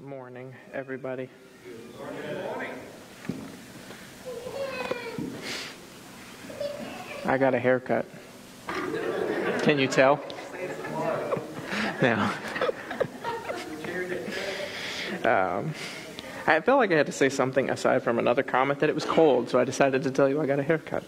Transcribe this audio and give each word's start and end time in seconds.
morning, 0.00 0.54
everybody. 0.72 1.28
I 7.24 7.38
got 7.38 7.54
a 7.54 7.58
haircut. 7.58 8.06
Can 9.62 9.78
you 9.78 9.86
tell? 9.86 10.20
No. 12.00 12.30
Um, 15.24 15.74
I 16.46 16.60
felt 16.60 16.78
like 16.78 16.92
I 16.92 16.94
had 16.94 17.06
to 17.06 17.12
say 17.12 17.28
something 17.28 17.68
aside 17.68 18.02
from 18.02 18.18
another 18.18 18.42
comment 18.42 18.80
that 18.80 18.88
it 18.88 18.94
was 18.94 19.04
cold, 19.04 19.50
so 19.50 19.58
I 19.58 19.64
decided 19.64 20.02
to 20.04 20.10
tell 20.10 20.28
you 20.28 20.40
I 20.40 20.46
got 20.46 20.58
a 20.58 20.62
haircut. 20.62 21.02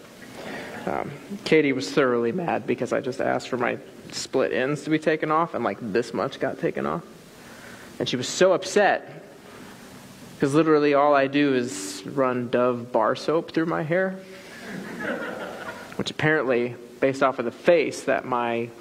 Um, 0.85 1.11
Katie 1.43 1.73
was 1.73 1.89
thoroughly 1.89 2.31
mad 2.31 2.67
because 2.67 2.91
I 2.91 3.01
just 3.01 3.21
asked 3.21 3.49
for 3.49 3.57
my 3.57 3.77
split 4.11 4.51
ends 4.51 4.83
to 4.83 4.89
be 4.89 4.99
taken 4.99 5.31
off, 5.31 5.53
and 5.53 5.63
like 5.63 5.77
this 5.81 6.13
much 6.13 6.39
got 6.39 6.59
taken 6.59 6.85
off. 6.85 7.03
And 8.01 8.09
she 8.09 8.15
was 8.15 8.27
so 8.27 8.53
upset 8.53 9.23
because 10.33 10.55
literally 10.55 10.95
all 10.95 11.13
I 11.13 11.27
do 11.27 11.53
is 11.53 12.01
run 12.03 12.49
Dove 12.49 12.91
bar 12.91 13.15
soap 13.15 13.51
through 13.51 13.67
my 13.67 13.83
hair, 13.83 14.17
which 15.97 16.09
apparently, 16.09 16.73
based 16.99 17.21
off 17.21 17.37
of 17.37 17.45
the 17.45 17.51
face 17.51 18.01
that 18.05 18.25
my 18.25 18.71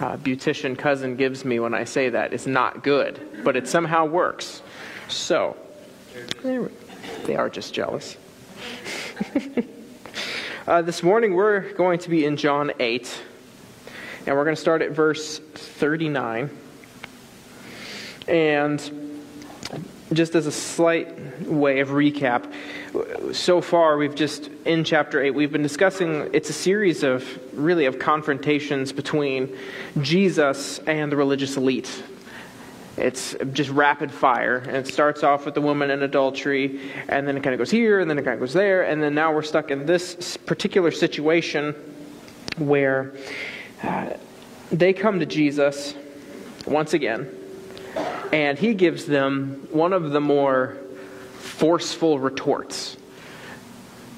uh, 0.00 0.16
beautician 0.16 0.76
cousin 0.76 1.14
gives 1.14 1.44
me 1.44 1.60
when 1.60 1.74
I 1.74 1.84
say 1.84 2.08
that, 2.08 2.32
is 2.32 2.44
not 2.44 2.82
good, 2.82 3.44
but 3.44 3.54
it 3.54 3.68
somehow 3.68 4.04
works. 4.04 4.62
So, 5.06 5.56
they 6.42 7.36
are 7.36 7.48
just 7.48 7.72
jealous. 7.72 8.16
uh, 10.66 10.82
this 10.82 11.04
morning 11.04 11.34
we're 11.34 11.72
going 11.74 12.00
to 12.00 12.10
be 12.10 12.24
in 12.24 12.36
John 12.36 12.72
8, 12.80 13.22
and 14.26 14.36
we're 14.36 14.42
going 14.42 14.56
to 14.56 14.60
start 14.60 14.82
at 14.82 14.90
verse 14.90 15.38
39. 15.38 16.50
And 18.28 19.08
just 20.12 20.34
as 20.34 20.46
a 20.46 20.52
slight 20.52 21.46
way 21.46 21.80
of 21.80 21.88
recap, 21.88 22.52
so 23.32 23.60
far 23.60 23.96
we've 23.96 24.14
just 24.14 24.50
in 24.64 24.84
chapter 24.84 25.22
8 25.22 25.30
we've 25.30 25.52
been 25.52 25.62
discussing 25.62 26.30
it's 26.32 26.48
a 26.48 26.54
series 26.54 27.02
of 27.02 27.24
really 27.52 27.84
of 27.84 27.98
confrontations 27.98 28.92
between 28.92 29.54
Jesus 30.00 30.78
and 30.80 31.10
the 31.12 31.16
religious 31.16 31.56
elite. 31.56 32.02
It's 32.96 33.36
just 33.52 33.70
rapid 33.70 34.10
fire. 34.10 34.58
And 34.58 34.76
it 34.76 34.88
starts 34.88 35.22
off 35.22 35.44
with 35.44 35.54
the 35.54 35.60
woman 35.60 35.90
in 35.90 36.02
adultery, 36.02 36.80
and 37.08 37.28
then 37.28 37.36
it 37.36 37.42
kind 37.42 37.54
of 37.54 37.58
goes 37.58 37.70
here, 37.70 38.00
and 38.00 38.10
then 38.10 38.18
it 38.18 38.24
kind 38.24 38.34
of 38.34 38.40
goes 38.40 38.52
there, 38.52 38.82
and 38.82 39.02
then 39.02 39.14
now 39.14 39.32
we're 39.32 39.42
stuck 39.42 39.70
in 39.70 39.86
this 39.86 40.36
particular 40.36 40.90
situation 40.90 41.74
where 42.56 43.14
uh, 43.84 44.10
they 44.72 44.92
come 44.92 45.20
to 45.20 45.26
Jesus 45.26 45.94
once 46.66 46.92
again 46.92 47.37
and 48.32 48.58
he 48.58 48.74
gives 48.74 49.06
them 49.06 49.66
one 49.70 49.92
of 49.92 50.10
the 50.10 50.20
more 50.20 50.76
forceful 51.38 52.18
retorts. 52.18 52.96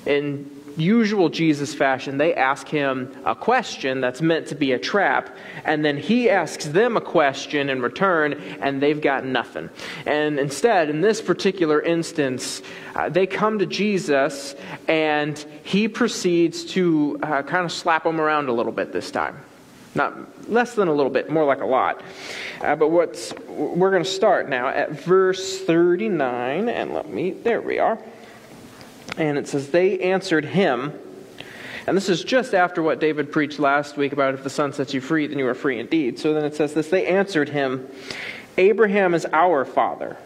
In 0.06 0.50
usual 0.77 1.28
Jesus 1.28 1.75
fashion, 1.75 2.19
they 2.19 2.34
ask 2.34 2.67
him 2.69 3.14
a 3.25 3.34
question 3.34 4.00
that's 4.00 4.22
meant 4.22 4.48
to 4.48 4.55
be 4.55 4.72
a 4.72 4.78
trap, 4.78 5.36
and 5.64 5.84
then 5.84 5.97
he 5.97 6.30
asks 6.30 6.67
them 6.67 6.97
a 6.97 7.00
question 7.00 7.69
in 7.69 7.83
return, 7.83 8.34
and 8.61 8.83
they've 8.83 9.00
got 9.00 9.25
nothing. 9.25 9.69
And 10.06 10.39
instead, 10.39 10.91
in 10.91 11.00
this 11.00 11.20
particular 11.20 11.80
instance, 11.80 12.62
uh, 12.95 13.08
they 13.08 13.27
come 13.27 13.58
to 13.58 13.67
Jesus, 13.67 14.55
and 14.89 15.39
he 15.62 15.89
proceeds 15.89 16.64
to 16.67 17.19
uh, 17.22 17.42
kind 17.42 17.64
of 17.64 17.72
slap 17.72 18.05
them 18.05 18.20
around 18.20 18.48
a 18.48 18.52
little 18.52 18.72
bit 18.72 18.92
this 18.92 19.11
time. 19.11 19.39
Not 19.94 20.48
less 20.48 20.74
than 20.74 20.88
a 20.88 20.92
little 20.92 21.10
bit, 21.10 21.30
more 21.30 21.44
like 21.44 21.60
a 21.60 21.66
lot. 21.66 22.02
Uh, 22.60 22.77
but 22.77 22.91
what's 22.91 23.33
we're 23.48 23.91
going 23.91 24.05
to 24.05 24.08
start 24.08 24.48
now 24.48 24.69
at 24.69 24.91
verse 24.91 25.60
39, 25.60 26.69
and 26.69 26.94
let 26.94 27.08
me, 27.08 27.33
there 27.33 27.60
we 27.60 27.78
are. 27.78 27.98
And 29.16 29.36
it 29.36 29.48
says, 29.48 29.70
They 29.70 29.98
answered 29.98 30.44
him, 30.44 30.92
and 31.86 31.96
this 31.96 32.08
is 32.08 32.22
just 32.22 32.55
after 32.55 32.83
what 32.83 33.00
David 33.00 33.33
preached 33.33 33.58
last 33.58 33.96
week 33.96 34.12
about 34.12 34.34
if 34.34 34.45
the 34.45 34.50
Son 34.50 34.73
sets 34.73 34.95
you 34.95 35.00
free, 35.00 35.27
then 35.27 35.39
you 35.39 35.46
are 35.48 35.55
free 35.55 35.80
indeed. 35.80 36.18
So 36.18 36.34
then 36.34 36.45
it 36.45 36.55
says 36.55 36.73
this 36.73 36.89
They 36.89 37.06
answered 37.06 37.48
him, 37.48 37.89
Abraham 38.58 39.14
is 39.14 39.27
our 39.33 39.64
father. 39.64 40.17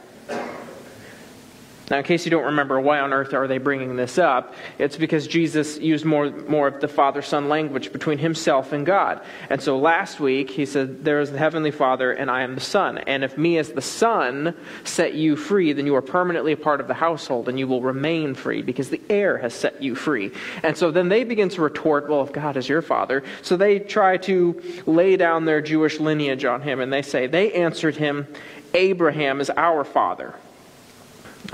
Now, 1.91 1.99
in 1.99 2.05
case 2.05 2.25
you 2.25 2.31
don't 2.31 2.45
remember, 2.45 2.81
why 2.81 3.00
on 3.00 3.12
earth 3.12 3.34
are 3.34 3.47
they 3.47 3.59
bringing 3.59 3.95
this 3.97 4.17
up? 4.17 4.55
It's 4.78 4.97
because 4.97 5.27
Jesus 5.27 5.78
used 5.78 6.06
more, 6.06 6.31
more 6.31 6.67
of 6.67 6.81
the 6.81 6.89
Father 6.89 7.21
Son 7.21 7.50
language 7.50 7.93
between 7.93 8.17
himself 8.17 8.72
and 8.72 8.87
God. 8.87 9.21
And 9.50 9.61
so 9.61 9.78
last 9.78 10.19
week, 10.19 10.49
he 10.49 10.65
said, 10.65 11.05
There 11.05 11.21
is 11.21 11.31
the 11.31 11.37
Heavenly 11.39 11.71
Father, 11.71 12.12
and 12.12 12.31
I 12.31 12.41
am 12.41 12.55
the 12.55 12.61
Son. 12.62 12.99
And 12.99 13.22
if 13.22 13.37
me 13.37 13.59
as 13.59 13.72
the 13.72 13.83
Son 13.83 14.56
set 14.84 15.12
you 15.12 15.37
free, 15.37 15.75
then 15.75 15.84
you 15.84 15.95
are 15.95 16.03
permanently 16.03 16.53
a 16.53 16.56
part 16.56 16.81
of 16.81 16.89
the 16.89 16.95
household, 16.95 17.50
and 17.50 17.59
you 17.59 17.69
will 17.69 17.83
remain 17.83 18.34
free 18.34 18.62
because 18.62 18.89
the 18.89 19.03
heir 19.11 19.37
has 19.37 19.53
set 19.53 19.83
you 19.83 19.95
free. 19.95 20.33
And 20.62 20.75
so 20.75 20.91
then 20.91 21.11
they 21.11 21.22
begin 21.22 21.51
to 21.51 21.61
retort, 21.61 22.09
Well, 22.09 22.22
if 22.22 22.33
God 22.33 22.56
is 22.56 22.66
your 22.66 22.83
Father. 22.83 23.22
So 23.43 23.59
they 23.59 23.78
try 23.78 24.16
to 24.19 24.83
lay 24.87 25.19
down 25.19 25.45
their 25.45 25.61
Jewish 25.61 26.01
lineage 26.01 26.47
on 26.47 26.62
him, 26.62 26.81
and 26.81 26.91
they 26.91 27.03
say, 27.03 27.27
They 27.27 27.53
answered 27.53 27.97
him, 27.97 28.27
Abraham 28.72 29.43
is 29.43 29.51
our 29.51 29.84
Father 29.84 30.34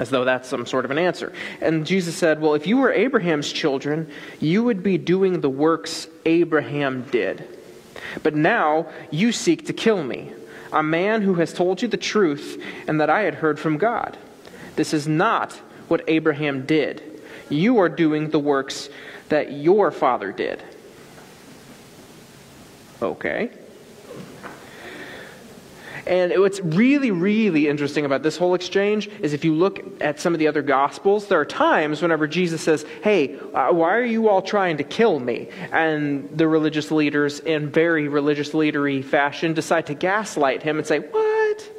as 0.00 0.08
though 0.08 0.24
that's 0.24 0.48
some 0.48 0.64
sort 0.64 0.86
of 0.86 0.90
an 0.90 0.96
answer. 0.96 1.30
And 1.60 1.86
Jesus 1.86 2.16
said, 2.16 2.40
Well, 2.40 2.54
if 2.54 2.66
you 2.66 2.78
were 2.78 2.90
Abraham's 2.90 3.52
children, 3.52 4.10
you 4.40 4.64
would 4.64 4.82
be 4.82 4.96
doing 4.96 5.42
the 5.42 5.50
works 5.50 6.08
Abraham 6.24 7.02
did. 7.10 7.46
But 8.22 8.34
now 8.34 8.86
you 9.10 9.30
seek 9.30 9.66
to 9.66 9.74
kill 9.74 10.02
me, 10.02 10.32
a 10.72 10.82
man 10.82 11.20
who 11.20 11.34
has 11.34 11.52
told 11.52 11.82
you 11.82 11.88
the 11.88 11.98
truth 11.98 12.64
and 12.88 12.98
that 12.98 13.10
I 13.10 13.20
had 13.20 13.34
heard 13.34 13.60
from 13.60 13.76
God. 13.76 14.16
This 14.74 14.94
is 14.94 15.06
not 15.06 15.52
what 15.88 16.02
Abraham 16.08 16.64
did. 16.64 17.20
You 17.50 17.78
are 17.78 17.90
doing 17.90 18.30
the 18.30 18.38
works 18.38 18.88
that 19.28 19.52
your 19.52 19.90
father 19.90 20.32
did. 20.32 20.62
Okay. 23.02 23.50
And 26.10 26.32
what's 26.40 26.58
really, 26.58 27.12
really 27.12 27.68
interesting 27.68 28.04
about 28.04 28.24
this 28.24 28.36
whole 28.36 28.54
exchange 28.54 29.08
is 29.20 29.32
if 29.32 29.44
you 29.44 29.54
look 29.54 30.02
at 30.02 30.18
some 30.18 30.34
of 30.34 30.40
the 30.40 30.48
other 30.48 30.60
Gospels, 30.60 31.28
there 31.28 31.38
are 31.38 31.44
times 31.44 32.02
whenever 32.02 32.26
Jesus 32.26 32.60
says, 32.60 32.84
Hey, 33.04 33.38
uh, 33.54 33.72
why 33.72 33.94
are 33.94 34.04
you 34.04 34.28
all 34.28 34.42
trying 34.42 34.78
to 34.78 34.82
kill 34.82 35.20
me? 35.20 35.48
And 35.70 36.28
the 36.36 36.48
religious 36.48 36.90
leaders, 36.90 37.38
in 37.38 37.70
very 37.70 38.08
religious 38.08 38.50
leadery 38.50 39.04
fashion, 39.04 39.54
decide 39.54 39.86
to 39.86 39.94
gaslight 39.94 40.64
him 40.64 40.78
and 40.78 40.86
say, 40.86 40.98
What? 40.98 41.70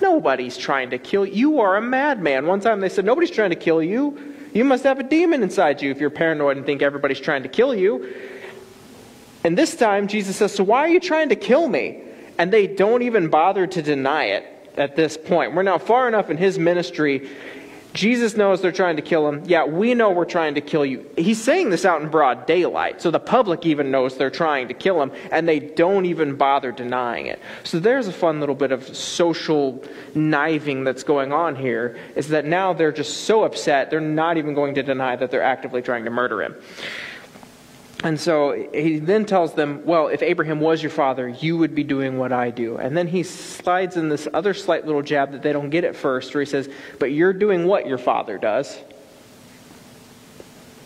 Nobody's 0.00 0.58
trying 0.58 0.90
to 0.90 0.98
kill 0.98 1.24
you. 1.24 1.32
You 1.32 1.60
are 1.60 1.76
a 1.76 1.80
madman. 1.80 2.48
One 2.48 2.58
time 2.58 2.80
they 2.80 2.88
said, 2.88 3.04
Nobody's 3.04 3.30
trying 3.30 3.50
to 3.50 3.56
kill 3.56 3.80
you. 3.80 4.34
You 4.52 4.64
must 4.64 4.82
have 4.82 4.98
a 4.98 5.04
demon 5.04 5.40
inside 5.44 5.80
you 5.80 5.92
if 5.92 6.00
you're 6.00 6.10
paranoid 6.10 6.56
and 6.56 6.66
think 6.66 6.82
everybody's 6.82 7.20
trying 7.20 7.44
to 7.44 7.48
kill 7.48 7.76
you. 7.76 8.12
And 9.44 9.56
this 9.56 9.76
time, 9.76 10.08
Jesus 10.08 10.34
says, 10.34 10.52
So 10.52 10.64
why 10.64 10.80
are 10.80 10.88
you 10.88 10.98
trying 10.98 11.28
to 11.28 11.36
kill 11.36 11.68
me? 11.68 12.02
And 12.38 12.52
they 12.52 12.66
don't 12.66 13.02
even 13.02 13.28
bother 13.28 13.66
to 13.66 13.82
deny 13.82 14.24
it 14.24 14.46
at 14.76 14.96
this 14.96 15.16
point. 15.16 15.54
We're 15.54 15.62
now 15.62 15.78
far 15.78 16.08
enough 16.08 16.30
in 16.30 16.36
his 16.36 16.58
ministry. 16.58 17.28
Jesus 17.94 18.38
knows 18.38 18.62
they're 18.62 18.72
trying 18.72 18.96
to 18.96 19.02
kill 19.02 19.28
him. 19.28 19.42
Yeah, 19.44 19.66
we 19.66 19.92
know 19.92 20.10
we're 20.10 20.24
trying 20.24 20.54
to 20.54 20.62
kill 20.62 20.86
you. 20.86 21.06
He's 21.16 21.42
saying 21.42 21.68
this 21.68 21.84
out 21.84 22.00
in 22.00 22.08
broad 22.08 22.46
daylight, 22.46 23.02
so 23.02 23.10
the 23.10 23.20
public 23.20 23.66
even 23.66 23.90
knows 23.90 24.16
they're 24.16 24.30
trying 24.30 24.68
to 24.68 24.74
kill 24.74 25.02
him, 25.02 25.12
and 25.30 25.46
they 25.46 25.60
don't 25.60 26.06
even 26.06 26.36
bother 26.36 26.72
denying 26.72 27.26
it. 27.26 27.38
So 27.64 27.78
there's 27.78 28.08
a 28.08 28.12
fun 28.12 28.40
little 28.40 28.54
bit 28.54 28.72
of 28.72 28.96
social 28.96 29.84
kniving 30.14 30.84
that's 30.84 31.02
going 31.02 31.32
on 31.32 31.54
here, 31.54 31.98
is 32.16 32.28
that 32.28 32.46
now 32.46 32.72
they're 32.72 32.92
just 32.92 33.24
so 33.24 33.44
upset, 33.44 33.90
they're 33.90 34.00
not 34.00 34.38
even 34.38 34.54
going 34.54 34.74
to 34.76 34.82
deny 34.82 35.14
that 35.16 35.30
they're 35.30 35.42
actively 35.42 35.82
trying 35.82 36.04
to 36.04 36.10
murder 36.10 36.42
him. 36.42 36.56
And 38.04 38.20
so 38.20 38.68
he 38.74 38.98
then 38.98 39.26
tells 39.26 39.54
them, 39.54 39.82
Well, 39.84 40.08
if 40.08 40.22
Abraham 40.22 40.60
was 40.60 40.82
your 40.82 40.90
father, 40.90 41.28
you 41.28 41.56
would 41.58 41.74
be 41.74 41.84
doing 41.84 42.18
what 42.18 42.32
I 42.32 42.50
do. 42.50 42.76
And 42.76 42.96
then 42.96 43.06
he 43.06 43.22
slides 43.22 43.96
in 43.96 44.08
this 44.08 44.26
other 44.34 44.54
slight 44.54 44.86
little 44.86 45.02
jab 45.02 45.32
that 45.32 45.42
they 45.42 45.52
don't 45.52 45.70
get 45.70 45.84
at 45.84 45.94
first, 45.94 46.34
where 46.34 46.42
he 46.42 46.50
says, 46.50 46.68
But 46.98 47.12
you're 47.12 47.32
doing 47.32 47.66
what 47.66 47.86
your 47.86 47.98
father 47.98 48.38
does. 48.38 48.76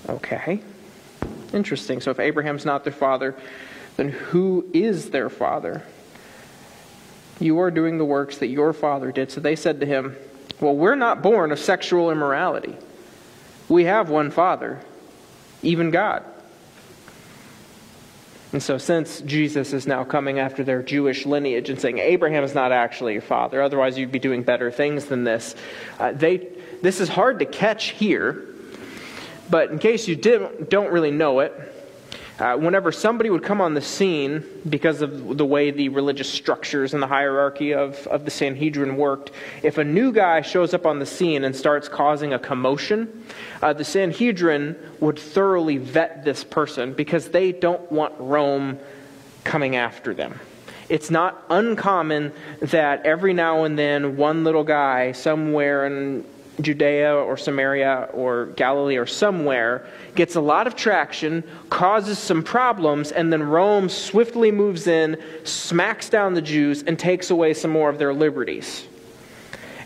Okay. 0.08 0.60
Interesting. 1.54 2.00
So 2.00 2.10
if 2.10 2.20
Abraham's 2.20 2.66
not 2.66 2.84
their 2.84 2.92
father, 2.92 3.34
then 3.96 4.10
who 4.10 4.68
is 4.74 5.10
their 5.10 5.30
father? 5.30 5.82
You 7.40 7.60
are 7.60 7.70
doing 7.70 7.96
the 7.96 8.04
works 8.04 8.38
that 8.38 8.48
your 8.48 8.74
father 8.74 9.10
did. 9.10 9.30
So 9.30 9.40
they 9.40 9.56
said 9.56 9.80
to 9.80 9.86
him, 9.86 10.16
Well, 10.60 10.76
we're 10.76 10.96
not 10.96 11.22
born 11.22 11.50
of 11.50 11.58
sexual 11.58 12.10
immorality. 12.10 12.76
We 13.70 13.84
have 13.84 14.10
one 14.10 14.30
father, 14.30 14.80
even 15.62 15.90
God. 15.90 16.24
And 18.56 18.62
so, 18.62 18.78
since 18.78 19.20
Jesus 19.20 19.74
is 19.74 19.86
now 19.86 20.02
coming 20.02 20.38
after 20.38 20.64
their 20.64 20.82
Jewish 20.82 21.26
lineage 21.26 21.68
and 21.68 21.78
saying 21.78 21.98
Abraham 21.98 22.42
is 22.42 22.54
not 22.54 22.72
actually 22.72 23.12
your 23.12 23.20
father, 23.20 23.60
otherwise 23.60 23.98
you'd 23.98 24.10
be 24.10 24.18
doing 24.18 24.42
better 24.42 24.70
things 24.70 25.04
than 25.04 25.24
this, 25.24 25.54
uh, 26.00 26.12
they, 26.12 26.48
this 26.80 26.98
is 26.98 27.10
hard 27.10 27.40
to 27.40 27.44
catch 27.44 27.88
here. 27.88 28.46
But 29.50 29.72
in 29.72 29.78
case 29.78 30.08
you 30.08 30.16
didn't, 30.16 30.70
don't 30.70 30.90
really 30.90 31.10
know 31.10 31.40
it, 31.40 31.52
Uh, 32.38 32.54
whenever 32.54 32.92
somebody 32.92 33.30
would 33.30 33.42
come 33.42 33.62
on 33.62 33.72
the 33.72 33.80
scene, 33.80 34.44
because 34.68 35.00
of 35.00 35.38
the 35.38 35.44
way 35.44 35.70
the 35.70 35.88
religious 35.88 36.30
structures 36.30 36.92
and 36.92 37.02
the 37.02 37.06
hierarchy 37.06 37.72
of, 37.72 38.06
of 38.08 38.26
the 38.26 38.30
Sanhedrin 38.30 38.96
worked, 38.96 39.30
if 39.62 39.78
a 39.78 39.84
new 39.84 40.12
guy 40.12 40.42
shows 40.42 40.74
up 40.74 40.84
on 40.84 40.98
the 40.98 41.06
scene 41.06 41.44
and 41.44 41.56
starts 41.56 41.88
causing 41.88 42.34
a 42.34 42.38
commotion, 42.38 43.24
uh, 43.62 43.72
the 43.72 43.84
Sanhedrin 43.84 44.76
would 45.00 45.18
thoroughly 45.18 45.78
vet 45.78 46.24
this 46.24 46.44
person 46.44 46.92
because 46.92 47.28
they 47.28 47.52
don't 47.52 47.90
want 47.90 48.12
Rome 48.18 48.78
coming 49.44 49.76
after 49.76 50.12
them. 50.12 50.38
It's 50.90 51.10
not 51.10 51.42
uncommon 51.48 52.32
that 52.60 53.06
every 53.06 53.32
now 53.32 53.64
and 53.64 53.78
then 53.78 54.18
one 54.18 54.44
little 54.44 54.62
guy 54.62 55.12
somewhere 55.12 55.86
in 55.86 56.24
Judea 56.60 57.14
or 57.14 57.36
Samaria 57.36 58.08
or 58.12 58.46
Galilee 58.56 58.96
or 58.96 59.06
somewhere 59.06 59.86
gets 60.14 60.36
a 60.36 60.40
lot 60.40 60.66
of 60.66 60.74
traction, 60.76 61.44
causes 61.70 62.18
some 62.18 62.42
problems, 62.42 63.12
and 63.12 63.32
then 63.32 63.42
Rome 63.42 63.88
swiftly 63.88 64.50
moves 64.50 64.86
in, 64.86 65.20
smacks 65.44 66.08
down 66.08 66.34
the 66.34 66.42
Jews, 66.42 66.82
and 66.82 66.98
takes 66.98 67.30
away 67.30 67.54
some 67.54 67.70
more 67.70 67.90
of 67.90 67.98
their 67.98 68.14
liberties. 68.14 68.86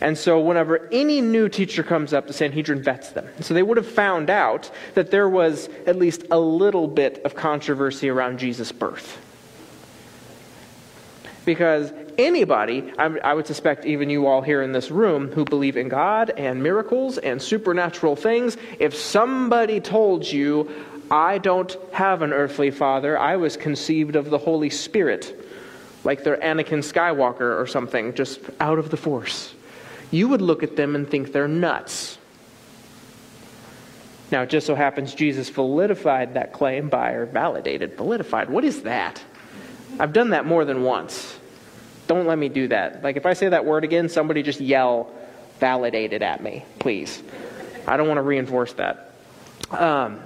And 0.00 0.16
so, 0.16 0.40
whenever 0.40 0.88
any 0.92 1.20
new 1.20 1.48
teacher 1.48 1.82
comes 1.82 2.14
up, 2.14 2.26
the 2.26 2.32
Sanhedrin 2.32 2.82
vets 2.82 3.10
them. 3.10 3.28
So, 3.40 3.52
they 3.52 3.62
would 3.62 3.76
have 3.76 3.86
found 3.86 4.30
out 4.30 4.70
that 4.94 5.10
there 5.10 5.28
was 5.28 5.68
at 5.86 5.96
least 5.96 6.24
a 6.30 6.38
little 6.38 6.88
bit 6.88 7.20
of 7.24 7.34
controversy 7.34 8.08
around 8.08 8.38
Jesus' 8.38 8.72
birth. 8.72 9.18
Because 11.44 11.92
anybody, 12.18 12.92
I 12.98 13.32
would 13.32 13.46
suspect 13.46 13.86
even 13.86 14.10
you 14.10 14.26
all 14.26 14.42
here 14.42 14.62
in 14.62 14.72
this 14.72 14.90
room 14.90 15.32
who 15.32 15.44
believe 15.44 15.76
in 15.76 15.88
God 15.88 16.30
and 16.36 16.62
miracles 16.62 17.18
and 17.18 17.40
supernatural 17.40 18.14
things, 18.14 18.56
if 18.78 18.94
somebody 18.94 19.80
told 19.80 20.30
you, 20.30 20.70
I 21.10 21.38
don't 21.38 21.76
have 21.92 22.22
an 22.22 22.32
earthly 22.32 22.70
father, 22.70 23.18
I 23.18 23.36
was 23.36 23.56
conceived 23.56 24.16
of 24.16 24.30
the 24.30 24.38
Holy 24.38 24.70
Spirit, 24.70 25.34
like 26.04 26.22
they're 26.22 26.36
Anakin 26.36 26.84
Skywalker 26.84 27.58
or 27.60 27.66
something, 27.66 28.14
just 28.14 28.40
out 28.60 28.78
of 28.78 28.90
the 28.90 28.96
Force, 28.96 29.54
you 30.10 30.28
would 30.28 30.40
look 30.40 30.62
at 30.62 30.76
them 30.76 30.94
and 30.94 31.08
think 31.08 31.32
they're 31.32 31.48
nuts. 31.48 32.18
Now, 34.30 34.42
it 34.42 34.50
just 34.50 34.66
so 34.66 34.76
happens 34.76 35.14
Jesus 35.14 35.50
validified 35.50 36.34
that 36.34 36.52
claim 36.52 36.88
by, 36.88 37.12
or 37.12 37.26
validated, 37.26 37.96
validified. 37.96 38.48
What 38.48 38.64
is 38.64 38.82
that? 38.82 39.20
I've 39.98 40.12
done 40.12 40.30
that 40.30 40.46
more 40.46 40.64
than 40.64 40.84
once. 40.84 41.29
Don't 42.10 42.26
let 42.26 42.38
me 42.38 42.48
do 42.48 42.66
that. 42.66 43.04
Like, 43.04 43.16
if 43.16 43.24
I 43.24 43.34
say 43.34 43.50
that 43.50 43.64
word 43.64 43.84
again, 43.84 44.08
somebody 44.08 44.42
just 44.42 44.60
yell, 44.60 45.12
validated 45.60 46.24
at 46.24 46.42
me, 46.42 46.64
please. 46.80 47.22
I 47.86 47.96
don't 47.96 48.08
want 48.08 48.18
to 48.18 48.22
reinforce 48.22 48.72
that. 48.72 49.12
Um, 49.70 50.18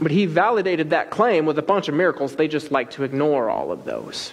but 0.00 0.12
he 0.12 0.26
validated 0.26 0.90
that 0.90 1.10
claim 1.10 1.44
with 1.44 1.58
a 1.58 1.62
bunch 1.62 1.88
of 1.88 1.96
miracles. 1.96 2.36
They 2.36 2.46
just 2.46 2.70
like 2.70 2.92
to 2.92 3.02
ignore 3.02 3.50
all 3.50 3.72
of 3.72 3.84
those. 3.84 4.32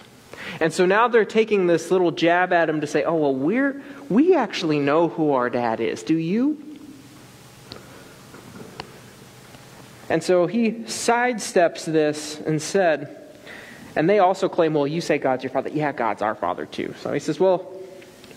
And 0.61 0.71
so 0.71 0.85
now 0.85 1.07
they're 1.07 1.25
taking 1.25 1.65
this 1.65 1.89
little 1.89 2.11
jab 2.11 2.53
at 2.53 2.69
him 2.69 2.79
to 2.81 2.85
say, 2.85 3.03
oh, 3.03 3.15
well, 3.15 3.33
we're, 3.33 3.81
we 4.07 4.35
actually 4.35 4.77
know 4.77 5.07
who 5.07 5.31
our 5.31 5.49
dad 5.49 5.79
is. 5.79 6.03
Do 6.03 6.15
you? 6.15 6.63
And 10.09 10.23
so 10.23 10.45
he 10.45 10.73
sidesteps 10.73 11.85
this 11.85 12.39
and 12.39 12.61
said, 12.61 13.18
and 13.95 14.09
they 14.09 14.19
also 14.19 14.47
claim, 14.49 14.73
well, 14.73 14.87
you 14.87 15.01
say 15.01 15.17
God's 15.17 15.43
your 15.43 15.51
father. 15.51 15.69
Yeah, 15.69 15.91
God's 15.91 16.21
our 16.21 16.35
father 16.35 16.65
too. 16.65 16.93
So 16.99 17.11
he 17.11 17.19
says, 17.19 17.39
well, 17.39 17.73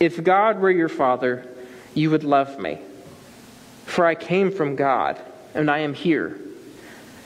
if 0.01 0.23
God 0.23 0.61
were 0.61 0.71
your 0.71 0.89
father, 0.89 1.47
you 1.95 2.11
would 2.11 2.25
love 2.25 2.59
me. 2.59 2.79
For 3.87 4.07
I 4.07 4.15
came 4.15 4.51
from 4.51 4.77
God, 4.77 5.21
and 5.55 5.71
I 5.71 5.81
am 5.81 5.95
here. 5.95 6.39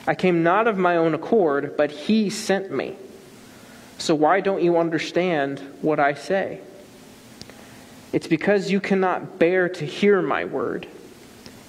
I 0.05 0.15
came 0.15 0.43
not 0.43 0.67
of 0.67 0.77
my 0.77 0.97
own 0.97 1.13
accord, 1.13 1.75
but 1.77 1.91
he 1.91 2.29
sent 2.29 2.71
me. 2.71 2.95
So 3.97 4.13
why 4.15 4.41
don't 4.41 4.61
you 4.61 4.77
understand 4.77 5.59
what 5.81 5.99
I 5.99 6.13
say? 6.13 6.61
It's 8.13 8.27
because 8.27 8.71
you 8.71 8.79
cannot 8.79 9.39
bear 9.39 9.69
to 9.69 9.85
hear 9.85 10.21
my 10.21 10.45
word. 10.45 10.87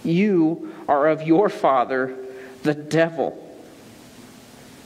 You 0.05 0.75
are 0.87 1.09
of 1.09 1.23
your 1.23 1.49
father, 1.49 2.17
the 2.63 2.75
devil, 2.75 3.45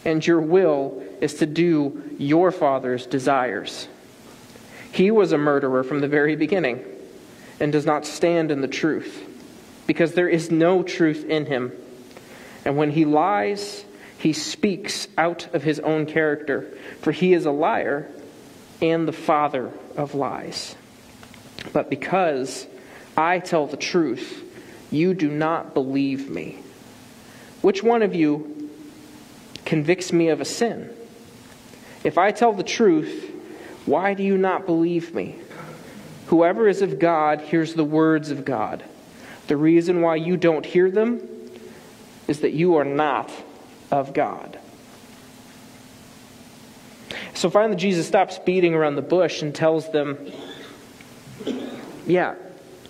and 0.05 0.27
your 0.27 0.41
will 0.41 1.03
is 1.23 1.35
to 1.35 1.47
do 1.47 2.03
your 2.19 2.51
father's 2.51 3.07
desires. 3.07 3.87
He 4.91 5.13
was 5.13 5.31
a 5.31 5.39
murderer 5.39 5.85
from 5.85 6.01
the 6.01 6.09
very 6.09 6.35
beginning 6.35 6.85
and 7.61 7.71
does 7.71 7.87
not 7.87 8.05
stand 8.05 8.51
in 8.51 8.61
the 8.61 8.67
truth, 8.67 9.25
because 9.87 10.15
there 10.15 10.29
is 10.29 10.51
no 10.51 10.83
truth 10.83 11.25
in 11.25 11.47
him. 11.47 11.71
And 12.65 12.77
when 12.77 12.91
he 12.91 13.05
lies, 13.05 13.85
he 14.19 14.33
speaks 14.33 15.07
out 15.17 15.55
of 15.55 15.63
his 15.63 15.79
own 15.79 16.07
character, 16.07 16.67
for 17.01 17.13
he 17.13 17.35
is 17.35 17.47
a 17.47 17.53
liar 17.53 18.11
and 18.81 19.07
the 19.07 19.13
father 19.13 19.71
of 19.97 20.17
lies. 20.17 20.75
But 21.73 21.89
because 21.89 22.67
I 23.17 23.39
tell 23.39 23.69
the 23.69 23.77
truth, 23.77 24.43
you 24.91 25.15
do 25.15 25.31
not 25.31 25.73
believe 25.73 26.29
me. 26.29 26.59
Which 27.61 27.81
one 27.81 28.03
of 28.03 28.13
you 28.13 28.71
convicts 29.65 30.13
me 30.13 30.29
of 30.29 30.41
a 30.41 30.45
sin? 30.45 30.91
If 32.05 32.19
I 32.19 32.33
tell 32.33 32.53
the 32.53 32.63
truth, 32.63 33.31
why 33.87 34.15
do 34.15 34.23
you 34.23 34.37
not 34.37 34.67
believe 34.67 35.15
me? 35.15 35.37
Whoever 36.27 36.69
is 36.69 36.83
of 36.83 36.99
God 36.99 37.41
hears 37.41 37.75
the 37.75 37.85
words 37.85 38.31
of 38.31 38.45
God. 38.45 38.83
The 39.49 39.57
reason 39.57 40.01
why 40.01 40.17
you 40.17 40.37
don't 40.37 40.65
hear 40.65 40.91
them 40.91 41.29
is 42.29 42.41
that 42.41 42.53
you 42.53 42.77
are 42.77 42.85
not 42.85 43.31
of 43.91 44.15
God. 44.15 44.59
So 47.35 47.51
finally, 47.51 47.77
Jesus 47.77 48.07
stops 48.07 48.39
beating 48.39 48.75
around 48.75 48.97
the 48.97 49.03
bush 49.03 49.43
and 49.43 49.55
tells 49.55 49.91
them, 49.91 50.31
Yeah, 52.07 52.37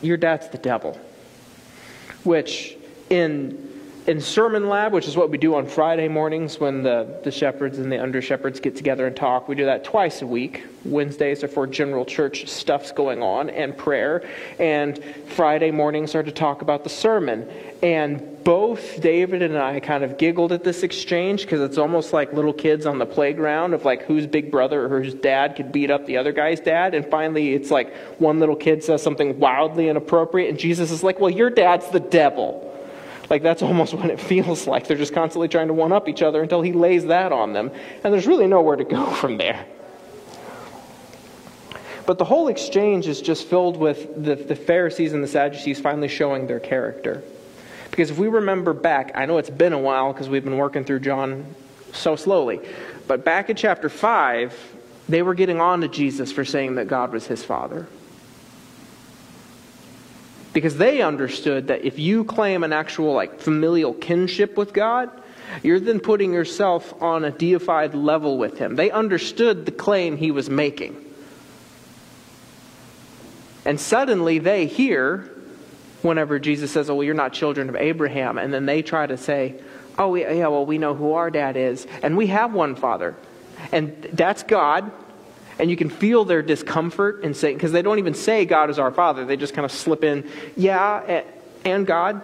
your 0.02 0.16
dad's 0.16 0.48
the 0.48 0.58
devil. 0.58 0.98
Which, 2.22 2.76
in 3.08 3.71
in 4.06 4.20
Sermon 4.20 4.68
Lab, 4.68 4.92
which 4.92 5.06
is 5.06 5.16
what 5.16 5.30
we 5.30 5.38
do 5.38 5.54
on 5.54 5.66
Friday 5.66 6.08
mornings 6.08 6.58
when 6.58 6.82
the, 6.82 7.20
the 7.22 7.30
shepherds 7.30 7.78
and 7.78 7.90
the 7.90 8.02
under 8.02 8.20
shepherds 8.20 8.58
get 8.58 8.74
together 8.74 9.06
and 9.06 9.14
talk, 9.14 9.46
we 9.46 9.54
do 9.54 9.64
that 9.66 9.84
twice 9.84 10.22
a 10.22 10.26
week. 10.26 10.64
Wednesdays 10.84 11.44
are 11.44 11.48
for 11.48 11.68
general 11.68 12.04
church 12.04 12.48
stuff's 12.48 12.90
going 12.90 13.22
on 13.22 13.48
and 13.48 13.76
prayer, 13.76 14.28
and 14.58 15.02
Friday 15.28 15.70
mornings 15.70 16.16
are 16.16 16.24
to 16.24 16.32
talk 16.32 16.62
about 16.62 16.82
the 16.82 16.90
sermon. 16.90 17.48
And 17.80 18.42
both 18.42 19.00
David 19.00 19.40
and 19.42 19.56
I 19.56 19.78
kind 19.78 20.02
of 20.02 20.18
giggled 20.18 20.50
at 20.50 20.64
this 20.64 20.82
exchange 20.82 21.42
because 21.42 21.60
it's 21.60 21.78
almost 21.78 22.12
like 22.12 22.32
little 22.32 22.52
kids 22.52 22.86
on 22.86 22.98
the 22.98 23.06
playground 23.06 23.72
of 23.72 23.84
like 23.84 24.02
whose 24.02 24.26
big 24.26 24.50
brother 24.50 24.84
or 24.84 25.00
whose 25.00 25.14
dad 25.14 25.54
could 25.54 25.70
beat 25.70 25.92
up 25.92 26.06
the 26.06 26.16
other 26.16 26.32
guy's 26.32 26.58
dad. 26.58 26.94
And 26.94 27.06
finally, 27.06 27.54
it's 27.54 27.70
like 27.70 27.94
one 28.18 28.40
little 28.40 28.56
kid 28.56 28.82
says 28.82 29.00
something 29.00 29.38
wildly 29.38 29.88
inappropriate, 29.88 30.50
and 30.50 30.58
Jesus 30.58 30.90
is 30.90 31.04
like, 31.04 31.20
Well, 31.20 31.30
your 31.30 31.50
dad's 31.50 31.88
the 31.90 32.00
devil. 32.00 32.71
Like 33.30 33.42
that's 33.42 33.62
almost 33.62 33.94
what 33.94 34.10
it 34.10 34.20
feels 34.20 34.66
like. 34.66 34.86
They're 34.86 34.96
just 34.96 35.14
constantly 35.14 35.48
trying 35.48 35.68
to 35.68 35.74
one 35.74 35.92
up 35.92 36.08
each 36.08 36.22
other 36.22 36.42
until 36.42 36.62
he 36.62 36.72
lays 36.72 37.06
that 37.06 37.32
on 37.32 37.52
them. 37.52 37.70
And 38.04 38.12
there's 38.12 38.26
really 38.26 38.46
nowhere 38.46 38.76
to 38.76 38.84
go 38.84 39.06
from 39.12 39.38
there. 39.38 39.66
But 42.04 42.18
the 42.18 42.24
whole 42.24 42.48
exchange 42.48 43.06
is 43.06 43.20
just 43.20 43.46
filled 43.46 43.76
with 43.76 44.24
the, 44.24 44.34
the 44.34 44.56
Pharisees 44.56 45.12
and 45.12 45.22
the 45.22 45.28
Sadducees 45.28 45.78
finally 45.78 46.08
showing 46.08 46.46
their 46.46 46.58
character. 46.58 47.22
Because 47.90 48.10
if 48.10 48.18
we 48.18 48.26
remember 48.26 48.72
back, 48.72 49.12
I 49.14 49.26
know 49.26 49.38
it's 49.38 49.50
been 49.50 49.72
a 49.72 49.78
while 49.78 50.12
because 50.12 50.28
we've 50.28 50.42
been 50.42 50.56
working 50.56 50.84
through 50.84 51.00
John 51.00 51.54
so 51.92 52.16
slowly, 52.16 52.58
but 53.06 53.24
back 53.24 53.50
in 53.50 53.56
chapter 53.56 53.88
5, 53.88 54.76
they 55.08 55.22
were 55.22 55.34
getting 55.34 55.60
on 55.60 55.82
to 55.82 55.88
Jesus 55.88 56.32
for 56.32 56.44
saying 56.44 56.76
that 56.76 56.88
God 56.88 57.12
was 57.12 57.26
his 57.26 57.44
father. 57.44 57.86
Because 60.52 60.76
they 60.76 61.00
understood 61.00 61.68
that 61.68 61.84
if 61.84 61.98
you 61.98 62.24
claim 62.24 62.62
an 62.62 62.72
actual 62.72 63.14
like 63.14 63.40
familial 63.40 63.94
kinship 63.94 64.56
with 64.56 64.72
God, 64.72 65.10
you're 65.62 65.80
then 65.80 66.00
putting 66.00 66.32
yourself 66.32 66.94
on 67.02 67.24
a 67.24 67.30
deified 67.30 67.94
level 67.94 68.38
with 68.38 68.58
him. 68.58 68.76
They 68.76 68.90
understood 68.90 69.66
the 69.66 69.72
claim 69.72 70.16
he 70.16 70.30
was 70.30 70.48
making. 70.48 70.96
And 73.64 73.80
suddenly 73.80 74.38
they 74.38 74.66
hear 74.66 75.30
whenever 76.02 76.38
Jesus 76.38 76.70
says, 76.70 76.90
Oh, 76.90 76.96
well, 76.96 77.04
you're 77.04 77.14
not 77.14 77.32
children 77.32 77.68
of 77.68 77.76
Abraham. 77.76 78.38
And 78.38 78.52
then 78.52 78.66
they 78.66 78.82
try 78.82 79.06
to 79.06 79.16
say, 79.16 79.60
Oh, 79.98 80.14
yeah, 80.14 80.48
well, 80.48 80.66
we 80.66 80.78
know 80.78 80.94
who 80.94 81.12
our 81.12 81.30
dad 81.30 81.56
is. 81.56 81.86
And 82.02 82.16
we 82.16 82.28
have 82.28 82.54
one 82.54 82.74
father. 82.74 83.14
And 83.70 84.08
that's 84.12 84.42
God. 84.42 84.90
And 85.58 85.70
you 85.70 85.76
can 85.76 85.90
feel 85.90 86.24
their 86.24 86.42
discomfort 86.42 87.22
in 87.22 87.34
saying, 87.34 87.56
because 87.56 87.72
they 87.72 87.82
don't 87.82 87.98
even 87.98 88.14
say 88.14 88.44
God 88.44 88.70
is 88.70 88.78
our 88.78 88.90
Father. 88.90 89.24
They 89.24 89.36
just 89.36 89.54
kind 89.54 89.64
of 89.64 89.72
slip 89.72 90.02
in, 90.02 90.28
yeah, 90.56 91.22
and 91.64 91.86
God. 91.86 92.22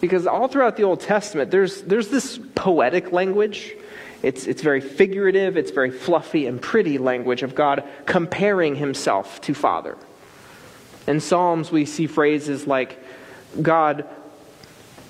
Because 0.00 0.26
all 0.26 0.48
throughout 0.48 0.76
the 0.76 0.84
Old 0.84 1.00
Testament, 1.00 1.50
there's, 1.50 1.82
there's 1.82 2.08
this 2.08 2.38
poetic 2.54 3.12
language. 3.12 3.74
It's, 4.22 4.46
it's 4.46 4.62
very 4.62 4.80
figurative, 4.80 5.56
it's 5.56 5.70
very 5.70 5.90
fluffy 5.90 6.46
and 6.46 6.60
pretty 6.60 6.98
language 6.98 7.42
of 7.42 7.54
God 7.54 7.84
comparing 8.04 8.74
himself 8.76 9.40
to 9.42 9.54
Father. 9.54 9.96
In 11.06 11.20
Psalms, 11.20 11.70
we 11.70 11.84
see 11.84 12.06
phrases 12.06 12.66
like, 12.66 13.02
God 13.62 14.06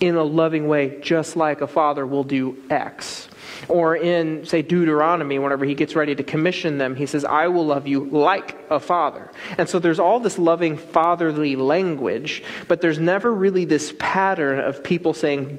in 0.01 0.15
a 0.15 0.23
loving 0.23 0.69
way, 0.69 1.01
just 1.01 1.37
like 1.37 1.61
a 1.61 1.67
father 1.67 2.07
will 2.07 2.23
do 2.23 2.57
X. 2.71 3.29
Or 3.69 3.97
in, 3.97 4.45
say, 4.45 4.63
Deuteronomy, 4.63 5.39
whenever 5.39 5.65
he 5.65 5.75
gets 5.75 5.97
ready 5.97 6.15
to 6.15 6.23
commission 6.23 6.79
them, 6.79 6.95
he 6.95 7.07
says, 7.07 7.25
I 7.25 7.49
will 7.49 7.67
love 7.67 7.87
you 7.87 8.05
like 8.05 8.57
a 8.71 8.79
father. 8.79 9.31
And 9.57 9.69
so 9.69 9.79
there's 9.79 9.99
all 9.99 10.21
this 10.21 10.39
loving 10.39 10.77
fatherly 10.77 11.57
language, 11.57 12.43
but 12.69 12.81
there's 12.81 12.99
never 12.99 13.33
really 13.33 13.65
this 13.65 13.95
pattern 13.99 14.61
of 14.61 14.85
people 14.85 15.15
saying 15.15 15.59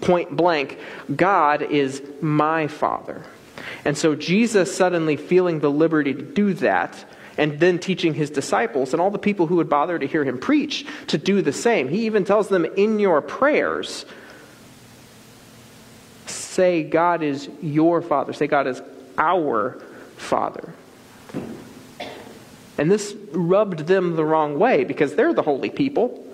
point 0.00 0.36
blank, 0.36 0.78
God 1.14 1.62
is 1.62 2.02
my 2.20 2.66
father. 2.66 3.22
And 3.84 3.96
so 3.96 4.14
Jesus 4.14 4.74
suddenly 4.74 5.16
feeling 5.16 5.60
the 5.60 5.70
liberty 5.70 6.14
to 6.14 6.22
do 6.22 6.54
that 6.54 7.04
and 7.36 7.58
then 7.58 7.78
teaching 7.78 8.14
his 8.14 8.30
disciples 8.30 8.92
and 8.92 9.00
all 9.00 9.10
the 9.10 9.18
people 9.18 9.46
who 9.46 9.56
would 9.56 9.68
bother 9.68 9.98
to 9.98 10.06
hear 10.06 10.24
him 10.24 10.38
preach 10.38 10.86
to 11.08 11.18
do 11.18 11.42
the 11.42 11.52
same. 11.52 11.88
He 11.88 12.06
even 12.06 12.24
tells 12.24 12.48
them 12.48 12.64
in 12.64 12.98
your 12.98 13.20
prayers, 13.20 14.06
say, 16.54 16.82
God 16.82 17.22
is 17.22 17.48
your 17.60 18.00
Father. 18.00 18.32
Say, 18.32 18.46
God 18.46 18.66
is 18.66 18.80
our 19.18 19.80
Father. 20.16 20.72
And 22.78 22.90
this 22.90 23.14
rubbed 23.32 23.80
them 23.80 24.16
the 24.16 24.24
wrong 24.24 24.58
way 24.58 24.84
because 24.84 25.14
they're 25.14 25.34
the 25.34 25.42
holy 25.42 25.70
people. 25.70 26.26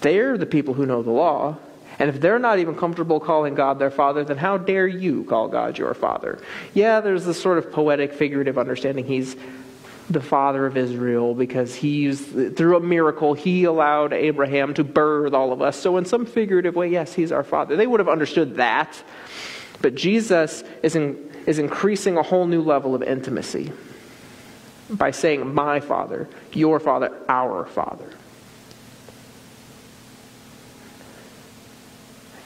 They're 0.00 0.36
the 0.36 0.46
people 0.46 0.74
who 0.74 0.86
know 0.86 1.02
the 1.02 1.10
law. 1.10 1.56
And 1.98 2.08
if 2.08 2.20
they're 2.20 2.38
not 2.38 2.58
even 2.58 2.74
comfortable 2.74 3.20
calling 3.20 3.54
God 3.54 3.78
their 3.78 3.90
Father, 3.90 4.24
then 4.24 4.36
how 4.36 4.58
dare 4.58 4.86
you 4.86 5.24
call 5.24 5.48
God 5.48 5.78
your 5.78 5.94
Father? 5.94 6.40
Yeah, 6.74 7.00
there's 7.00 7.24
this 7.24 7.40
sort 7.40 7.58
of 7.58 7.72
poetic, 7.72 8.12
figurative 8.12 8.58
understanding. 8.58 9.04
He's 9.04 9.36
the 10.10 10.20
father 10.20 10.66
of 10.66 10.76
Israel 10.76 11.34
because 11.34 11.74
he's 11.74 12.20
through 12.20 12.76
a 12.76 12.80
miracle 12.80 13.34
he 13.34 13.64
allowed 13.64 14.12
Abraham 14.12 14.74
to 14.74 14.84
birth 14.84 15.32
all 15.32 15.52
of 15.52 15.62
us. 15.62 15.78
So 15.78 15.96
in 15.96 16.04
some 16.04 16.26
figurative 16.26 16.74
way, 16.74 16.88
yes, 16.88 17.14
he's 17.14 17.32
our 17.32 17.44
father. 17.44 17.76
They 17.76 17.86
would 17.86 18.00
have 18.00 18.08
understood 18.08 18.56
that. 18.56 19.02
But 19.80 19.94
Jesus 19.94 20.62
is 20.82 20.94
in, 20.94 21.32
is 21.46 21.58
increasing 21.58 22.16
a 22.16 22.22
whole 22.22 22.46
new 22.46 22.62
level 22.62 22.94
of 22.94 23.02
intimacy 23.02 23.72
by 24.90 25.10
saying 25.10 25.54
my 25.54 25.80
father, 25.80 26.28
your 26.52 26.78
father, 26.80 27.10
our 27.28 27.64
father. 27.66 28.10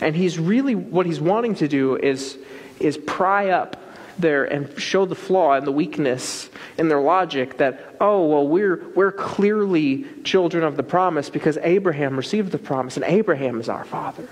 And 0.01 0.15
he's 0.15 0.39
really, 0.39 0.77
what 0.77 1.07
he's 1.07 1.21
wanting 1.21 1.57
to 1.57 1.67
do 1.67 1.97
is, 1.97 2.39
is 2.79 2.97
pry 2.97 3.51
up 3.51 3.77
there 4.19 4.45
and 4.45 4.79
show 4.81 5.07
the 5.07 5.15
flaw 5.15 5.55
and 5.55 5.67
the 5.67 5.73
weakness 5.73 6.51
in 6.79 6.89
their 6.89 7.01
logic 7.01 7.59
that, 7.59 7.97
oh, 8.01 8.25
well, 8.27 8.47
we're, 8.47 8.89
we're 8.95 9.13
clearly 9.13 10.07
children 10.23 10.63
of 10.63 10.77
the 10.77 10.83
promise 10.83 11.29
because 11.29 11.59
Abraham 11.59 12.17
received 12.17 12.53
the 12.53 12.59
promise 12.59 12.97
and 12.97 13.05
Abraham 13.05 13.61
is 13.61 13.69
our 13.69 13.85
father. 13.85 14.29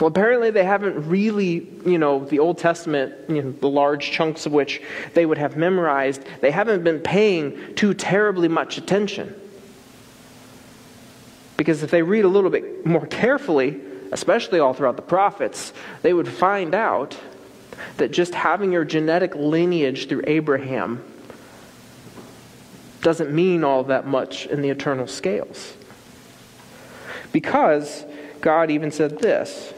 Well, 0.00 0.08
apparently 0.08 0.50
they 0.50 0.64
haven't 0.64 1.08
really, 1.08 1.68
you 1.86 1.98
know, 1.98 2.24
the 2.24 2.40
Old 2.40 2.58
Testament, 2.58 3.14
you 3.28 3.42
know, 3.42 3.52
the 3.52 3.68
large 3.68 4.10
chunks 4.10 4.44
of 4.44 4.52
which 4.52 4.82
they 5.14 5.24
would 5.24 5.38
have 5.38 5.56
memorized, 5.56 6.24
they 6.40 6.50
haven't 6.50 6.82
been 6.82 6.98
paying 6.98 7.74
too 7.76 7.94
terribly 7.94 8.48
much 8.48 8.76
attention. 8.76 9.40
Because 11.56 11.84
if 11.84 11.92
they 11.92 12.02
read 12.02 12.24
a 12.24 12.28
little 12.28 12.50
bit 12.50 12.84
more 12.84 13.06
carefully, 13.06 13.80
especially 14.10 14.58
all 14.58 14.74
throughout 14.74 14.96
the 14.96 15.02
prophets, 15.02 15.72
they 16.02 16.12
would 16.12 16.28
find 16.28 16.74
out 16.74 17.16
that 17.96 18.10
just 18.10 18.34
having 18.34 18.72
your 18.72 18.84
genetic 18.84 19.34
lineage 19.34 20.08
through 20.08 20.22
Abraham 20.26 21.04
doesn't 23.02 23.32
mean 23.32 23.64
all 23.64 23.84
that 23.84 24.06
much 24.06 24.46
in 24.46 24.62
the 24.62 24.70
eternal 24.70 25.06
scales. 25.06 25.76
Because 27.32 28.04
God 28.40 28.70
even 28.70 28.90
said 28.90 29.18
this 29.18 29.72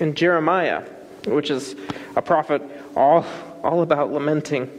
in 0.00 0.14
Jeremiah, 0.14 0.82
which 1.26 1.50
is 1.50 1.74
a 2.16 2.22
prophet 2.22 2.62
all, 2.94 3.26
all 3.62 3.82
about 3.82 4.12
lamenting 4.12 4.70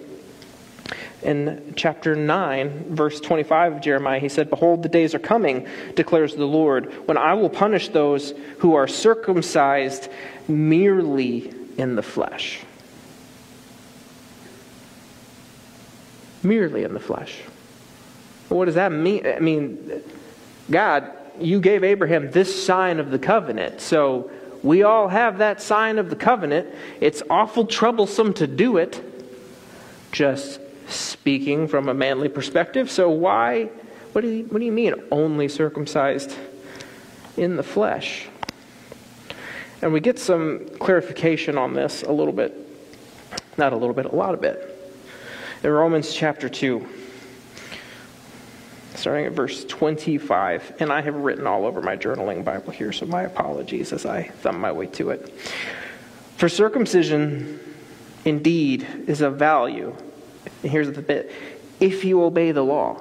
in 1.25 1.73
chapter 1.75 2.15
9, 2.15 2.95
verse 2.95 3.19
25 3.19 3.73
of 3.73 3.81
Jeremiah, 3.81 4.19
he 4.19 4.29
said, 4.29 4.49
Behold, 4.49 4.83
the 4.83 4.89
days 4.89 5.15
are 5.15 5.19
coming, 5.19 5.67
declares 5.95 6.35
the 6.35 6.45
Lord, 6.45 6.93
when 7.07 7.17
I 7.17 7.33
will 7.33 7.49
punish 7.49 7.89
those 7.89 8.33
who 8.59 8.75
are 8.75 8.87
circumcised 8.87 10.09
merely 10.47 11.51
in 11.77 11.95
the 11.95 12.03
flesh. 12.03 12.61
Merely 16.43 16.83
in 16.83 16.93
the 16.93 16.99
flesh. 16.99 17.41
What 18.49 18.65
does 18.65 18.75
that 18.75 18.91
mean? 18.91 19.25
I 19.25 19.39
mean, 19.39 20.03
God, 20.69 21.11
you 21.39 21.59
gave 21.59 21.83
Abraham 21.83 22.31
this 22.31 22.65
sign 22.65 22.99
of 22.99 23.11
the 23.11 23.19
covenant. 23.19 23.81
So 23.81 24.29
we 24.63 24.83
all 24.83 25.07
have 25.07 25.39
that 25.39 25.61
sign 25.61 25.97
of 25.97 26.09
the 26.09 26.15
covenant. 26.15 26.73
It's 27.01 27.21
awful 27.29 27.65
troublesome 27.65 28.33
to 28.35 28.47
do 28.47 28.77
it. 28.77 29.03
Just 30.11 30.59
speaking 30.87 31.67
from 31.67 31.89
a 31.89 31.93
manly 31.93 32.29
perspective. 32.29 32.89
So 32.91 33.09
why, 33.09 33.69
what 34.13 34.21
do 34.21 34.29
you, 34.29 34.43
what 34.45 34.59
do 34.59 34.65
you 34.65 34.71
mean, 34.71 34.93
only 35.11 35.47
circumcised 35.47 36.35
in 37.37 37.57
the 37.57 37.63
flesh? 37.63 38.27
And 39.85 39.93
we 39.93 39.99
get 39.99 40.17
some 40.17 40.67
clarification 40.79 41.59
on 41.59 41.75
this 41.75 42.01
a 42.01 42.11
little 42.11 42.33
bit. 42.33 42.57
Not 43.55 43.71
a 43.71 43.75
little 43.75 43.93
bit, 43.93 44.07
a 44.07 44.15
lot 44.15 44.33
of 44.33 44.43
it. 44.43 44.97
In 45.63 45.69
Romans 45.69 46.11
chapter 46.11 46.49
2, 46.49 46.83
starting 48.95 49.27
at 49.27 49.33
verse 49.33 49.63
25. 49.65 50.77
And 50.79 50.91
I 50.91 51.01
have 51.01 51.13
written 51.13 51.45
all 51.45 51.67
over 51.67 51.83
my 51.83 51.95
journaling 51.95 52.43
Bible 52.43 52.71
here, 52.71 52.91
so 52.91 53.05
my 53.05 53.25
apologies 53.25 53.93
as 53.93 54.07
I 54.07 54.23
thumb 54.23 54.59
my 54.59 54.71
way 54.71 54.87
to 54.87 55.11
it. 55.11 55.31
For 56.37 56.49
circumcision 56.49 57.59
indeed 58.25 58.87
is 59.05 59.21
of 59.21 59.37
value 59.37 59.95
and 60.63 60.71
here's 60.71 60.91
the 60.91 61.03
bit 61.03 61.31
if 61.79 62.03
you 62.03 62.23
obey 62.23 62.51
the 62.51 62.63
law. 62.63 62.99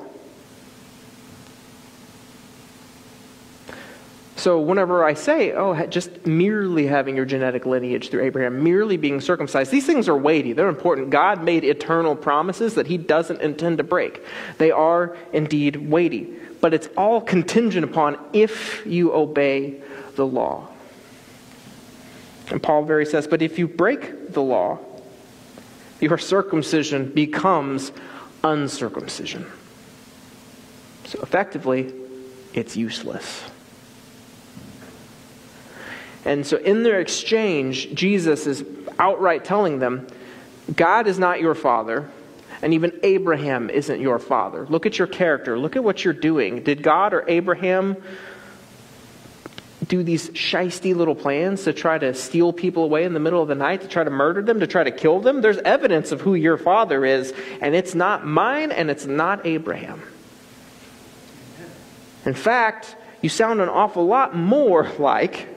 So, 4.45 4.61
whenever 4.61 5.03
I 5.03 5.15
say, 5.15 5.53
oh, 5.53 5.87
just 5.87 6.27
merely 6.27 6.87
having 6.87 7.17
your 7.17 7.25
genetic 7.25 7.65
lineage 7.65 8.11
through 8.11 8.25
Abraham, 8.25 8.63
merely 8.63 8.99
being 8.99 9.23
circumcised, 9.23 9.71
these 9.71 9.87
things 9.87 10.07
are 10.07 10.19
weighty. 10.19 10.53
They're 10.53 10.69
important. 10.69 11.09
God 11.09 11.43
made 11.43 11.65
eternal 11.65 12.15
promises 12.15 12.75
that 12.75 12.87
he 12.87 12.99
doesn't 12.99 13.41
intend 13.41 13.79
to 13.79 13.85
break. 13.85 14.21
They 14.59 14.71
are 14.71 15.17
indeed 15.33 15.77
weighty. 15.77 16.31
But 16.61 16.75
it's 16.75 16.91
all 16.95 17.23
contingent 17.23 17.87
upon 17.87 18.19
if 18.35 18.85
you 18.85 19.15
obey 19.15 19.81
the 20.15 20.27
law. 20.27 20.69
And 22.51 22.63
Paul 22.63 22.85
very 22.85 23.07
says, 23.07 23.27
but 23.27 23.41
if 23.41 23.59
you 23.59 23.67
break 23.67 24.35
the 24.35 24.43
law, 24.43 24.79
your 26.03 26.19
circumcision 26.19 27.15
becomes 27.15 27.93
uncircumcision. 28.43 29.47
So 31.07 31.19
effectively, 31.23 31.95
it's 32.53 32.77
useless. 32.77 33.45
And 36.25 36.47
so, 36.47 36.57
in 36.57 36.83
their 36.83 37.01
exchange, 37.01 37.93
Jesus 37.95 38.47
is 38.47 38.65
outright 38.99 39.45
telling 39.45 39.79
them 39.79 40.07
God 40.75 41.07
is 41.07 41.19
not 41.19 41.41
your 41.41 41.55
father, 41.55 42.09
and 42.63 42.73
even 42.73 42.99
Abraham 43.03 43.69
isn't 43.69 44.01
your 44.01 44.19
father. 44.19 44.67
Look 44.67 44.87
at 44.87 44.99
your 44.99 45.07
character. 45.07 45.59
Look 45.59 45.77
at 45.77 45.85
what 45.85 46.05
you're 46.05 46.15
doing. 46.15 46.63
Did 46.63 46.83
God 46.83 47.13
or 47.13 47.29
Abraham 47.29 47.97
do 49.89 50.03
these 50.03 50.31
shisty 50.31 50.95
little 50.95 51.15
plans 51.15 51.65
to 51.65 51.73
try 51.73 51.99
to 51.99 52.15
steal 52.15 52.53
people 52.53 52.85
away 52.85 53.05
in 53.05 53.13
the 53.13 53.21
middle 53.21 53.43
of 53.43 53.49
the 53.49 53.55
night, 53.55 53.83
to 53.83 53.89
try 53.89 54.03
to 54.03 54.11
murder 54.11 54.43
them, 54.43 54.61
to 54.61 54.67
try 54.67 54.85
to 54.85 54.91
kill 54.91 55.21
them. 55.21 55.41
There's 55.41 55.59
evidence 55.59 56.13
of 56.13 56.21
who 56.21 56.35
your 56.35 56.57
father 56.57 57.05
is, 57.05 57.35
and 57.61 57.75
it's 57.75 57.95
not 57.95 58.27
mine 58.27 58.73
and 58.73 58.91
it's 58.91 59.07
not 59.07 59.45
Abraham. 59.47 60.03
In 62.25 62.35
fact, 62.35 62.97
you 63.21 63.29
sound 63.29 63.61
an 63.61 63.69
awful 63.69 64.07
lot 64.07 64.35
more 64.35 64.91
like 64.99 65.49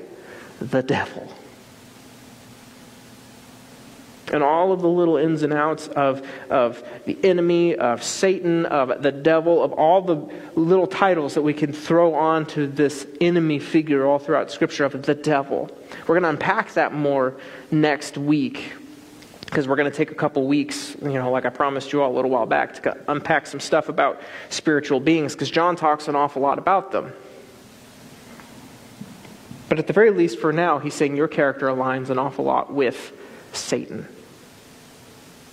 the 0.60 0.82
devil 0.84 1.32
and 4.34 4.44
all 4.44 4.72
of 4.72 4.82
the 4.82 4.90
little 4.90 5.18
ins 5.18 5.44
and 5.44 5.54
outs 5.54 5.88
of, 5.90 6.28
of 6.50 6.84
the 7.06 7.18
enemy, 7.24 7.76
of 7.76 8.04
Satan, 8.04 8.66
of 8.66 9.02
the 9.02 9.12
devil, 9.12 9.64
of 9.64 9.72
all 9.74 10.02
the 10.02 10.16
little 10.56 10.88
titles 10.88 11.36
that 11.36 11.42
we 11.42 11.54
can 11.54 11.72
throw 11.72 12.14
onto 12.14 12.68
this 12.68 13.08
enemy 13.22 13.60
figure 13.60 14.06
all 14.06 14.20
throughout 14.20 14.52
Scripture 14.52 14.86
of 14.86 15.02
the 15.04 15.16
devil. 15.16 15.70
We're 16.06 16.20
going 16.20 16.24
to 16.24 16.30
unpack 16.30 16.74
that 16.74 16.94
more 16.94 17.36
next 17.72 18.18
week 18.18 18.74
because 19.46 19.66
we're 19.66 19.78
going 19.78 19.90
to 19.90 19.96
take 19.96 20.12
a 20.12 20.16
couple 20.16 20.46
weeks, 20.46 20.96
you 21.02 21.14
know, 21.14 21.32
like 21.32 21.46
I 21.46 21.50
promised 21.50 21.94
you 21.94 22.02
all 22.02 22.12
a 22.12 22.16
little 22.16 22.32
while 22.32 22.46
back, 22.46 22.82
to 22.84 22.98
unpack 23.08 23.48
some 23.48 23.62
stuff 23.62 23.88
about 23.88 24.20
spiritual 24.50 25.00
beings 25.00 25.34
because 25.34 25.50
John 25.50 25.78
talks 25.78 26.10
an 26.10 26.18
awful 26.18 26.42
lot 26.42 26.60
about 26.60 26.92
them. 26.92 27.14
But 29.70 29.80
at 29.80 29.88
the 29.88 29.94
very 29.94 30.12
least, 30.12 30.40
for 30.40 30.54
now, 30.54 30.80
he's 30.80 30.94
saying 30.94 31.16
your 31.16 31.28
character 31.28 31.68
aligns 31.68 32.10
an 32.10 32.18
awful 32.18 32.46
lot 32.46 32.72
with 32.72 33.12
Satan 33.52 34.08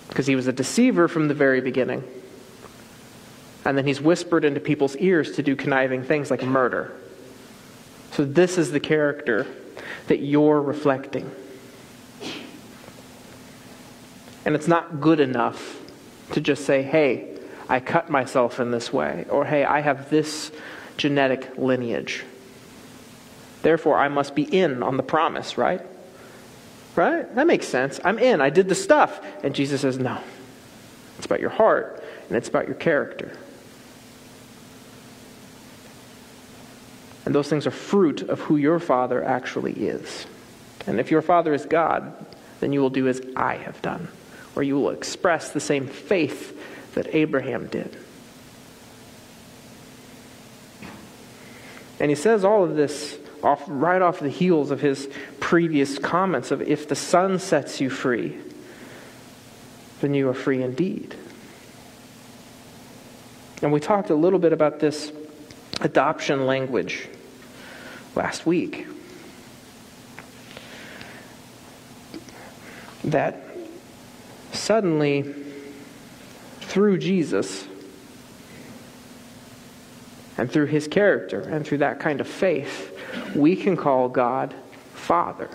because 0.07 0.27
he 0.27 0.35
was 0.35 0.47
a 0.47 0.53
deceiver 0.53 1.07
from 1.07 1.27
the 1.27 1.33
very 1.33 1.61
beginning. 1.61 2.03
And 3.65 3.77
then 3.77 3.85
he's 3.85 3.99
whispered 3.99 4.45
into 4.45 4.59
people's 4.59 4.95
ears 4.97 5.33
to 5.33 5.43
do 5.43 5.55
conniving 5.55 6.03
things 6.03 6.29
like 6.29 6.43
murder. 6.43 6.93
So, 8.11 8.23
this 8.23 8.57
is 8.57 8.71
the 8.71 8.79
character 8.79 9.45
that 10.07 10.19
you're 10.19 10.61
reflecting. 10.61 11.29
And 14.45 14.55
it's 14.55 14.67
not 14.67 15.01
good 15.01 15.19
enough 15.19 15.81
to 16.31 16.39
just 16.39 16.65
say, 16.65 16.83
hey, 16.83 17.37
I 17.67 17.79
cut 17.79 18.09
myself 18.09 18.59
in 18.59 18.69
this 18.71 18.93
way, 18.93 19.25
or 19.29 19.45
hey, 19.45 19.65
I 19.65 19.81
have 19.81 20.09
this 20.11 20.51
genetic 20.97 21.57
lineage. 21.57 22.23
Therefore, 23.65 23.97
I 23.97 24.09
must 24.09 24.35
be 24.35 24.43
in 24.43 24.83
on 24.83 24.95
the 24.95 25.01
promise, 25.01 25.57
right? 25.57 25.81
Right? 26.95 27.33
That 27.33 27.47
makes 27.47 27.67
sense. 27.67 27.99
I'm 28.05 28.19
in. 28.19 28.39
I 28.39 28.51
did 28.51 28.69
the 28.69 28.75
stuff. 28.75 29.19
And 29.43 29.55
Jesus 29.55 29.81
says, 29.81 29.97
no. 29.97 30.19
It's 31.17 31.25
about 31.25 31.39
your 31.39 31.49
heart, 31.49 32.03
and 32.27 32.37
it's 32.37 32.47
about 32.47 32.67
your 32.67 32.75
character. 32.75 33.35
And 37.25 37.33
those 37.33 37.49
things 37.49 37.65
are 37.65 37.71
fruit 37.71 38.21
of 38.21 38.39
who 38.41 38.55
your 38.55 38.77
Father 38.77 39.23
actually 39.23 39.73
is. 39.73 40.27
And 40.85 40.99
if 40.99 41.09
your 41.09 41.23
Father 41.23 41.51
is 41.51 41.65
God, 41.65 42.13
then 42.59 42.71
you 42.71 42.81
will 42.81 42.91
do 42.91 43.07
as 43.07 43.19
I 43.35 43.55
have 43.55 43.81
done, 43.81 44.09
or 44.55 44.61
you 44.61 44.75
will 44.75 44.91
express 44.91 45.49
the 45.49 45.59
same 45.59 45.87
faith 45.87 46.55
that 46.93 47.15
Abraham 47.15 47.65
did. 47.65 47.97
And 51.99 52.11
he 52.11 52.15
says 52.15 52.45
all 52.45 52.63
of 52.63 52.75
this 52.75 53.17
off, 53.43 53.63
right 53.67 54.01
off 54.01 54.19
the 54.19 54.29
heels 54.29 54.71
of 54.71 54.81
his 54.81 55.09
previous 55.39 55.99
comments 55.99 56.51
of 56.51 56.61
if 56.61 56.87
the 56.87 56.95
Son 56.95 57.39
sets 57.39 57.79
you 57.79 57.89
free, 57.89 58.37
then 60.01 60.13
you 60.13 60.29
are 60.29 60.33
free 60.33 60.61
indeed. 60.61 61.15
And 63.61 63.71
we 63.71 63.79
talked 63.79 64.09
a 64.09 64.15
little 64.15 64.39
bit 64.39 64.53
about 64.53 64.79
this 64.79 65.11
adoption 65.81 66.45
language 66.45 67.07
last 68.15 68.45
week. 68.45 68.87
That 73.03 73.41
suddenly, 74.51 75.33
through 76.61 76.97
Jesus, 76.97 77.67
and 80.37 80.51
through 80.51 80.65
his 80.65 80.87
character, 80.87 81.41
and 81.41 81.65
through 81.65 81.79
that 81.79 81.99
kind 81.99 82.19
of 82.21 82.27
faith, 82.27 82.97
we 83.35 83.55
can 83.55 83.77
call 83.77 84.09
God 84.09 84.53
Father. 84.93 85.49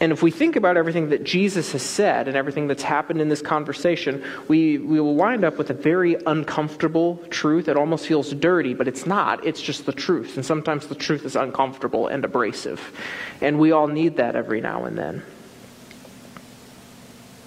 And 0.00 0.12
if 0.12 0.22
we 0.22 0.30
think 0.30 0.54
about 0.54 0.76
everything 0.76 1.08
that 1.08 1.24
Jesus 1.24 1.72
has 1.72 1.82
said 1.82 2.28
and 2.28 2.36
everything 2.36 2.68
that's 2.68 2.84
happened 2.84 3.20
in 3.20 3.28
this 3.28 3.42
conversation, 3.42 4.22
we, 4.46 4.78
we 4.78 5.00
will 5.00 5.16
wind 5.16 5.44
up 5.44 5.58
with 5.58 5.70
a 5.70 5.74
very 5.74 6.16
uncomfortable 6.26 7.16
truth. 7.30 7.66
It 7.66 7.76
almost 7.76 8.06
feels 8.06 8.32
dirty, 8.32 8.74
but 8.74 8.86
it's 8.86 9.06
not. 9.06 9.44
It's 9.44 9.60
just 9.60 9.84
the 9.84 9.92
truth. 9.92 10.36
And 10.36 10.46
sometimes 10.46 10.86
the 10.86 10.94
truth 10.94 11.24
is 11.24 11.34
uncomfortable 11.34 12.06
and 12.06 12.24
abrasive. 12.24 12.92
And 13.40 13.58
we 13.58 13.72
all 13.72 13.88
need 13.88 14.18
that 14.18 14.36
every 14.36 14.60
now 14.60 14.84
and 14.84 14.96
then. 14.96 15.24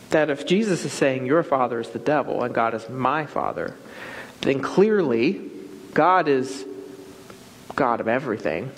That 0.10 0.30
if 0.30 0.46
Jesus 0.46 0.84
is 0.84 0.92
saying, 0.92 1.26
Your 1.26 1.44
father 1.44 1.80
is 1.80 1.92
the 1.92 2.00
devil 2.00 2.44
and 2.44 2.54
God 2.54 2.74
is 2.74 2.90
my 2.90 3.28
father, 3.28 3.76
then 4.42 4.62
clearly 4.62 5.49
God 5.94 6.28
is 6.28 6.66
God 7.76 8.00
of 8.00 8.08
everything. 8.08 8.72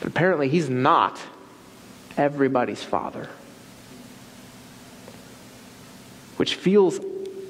But 0.00 0.08
apparently, 0.08 0.48
He's 0.48 0.68
not 0.68 1.20
everybody's 2.16 2.82
father. 2.82 3.28
Which 6.36 6.54
feels 6.54 7.00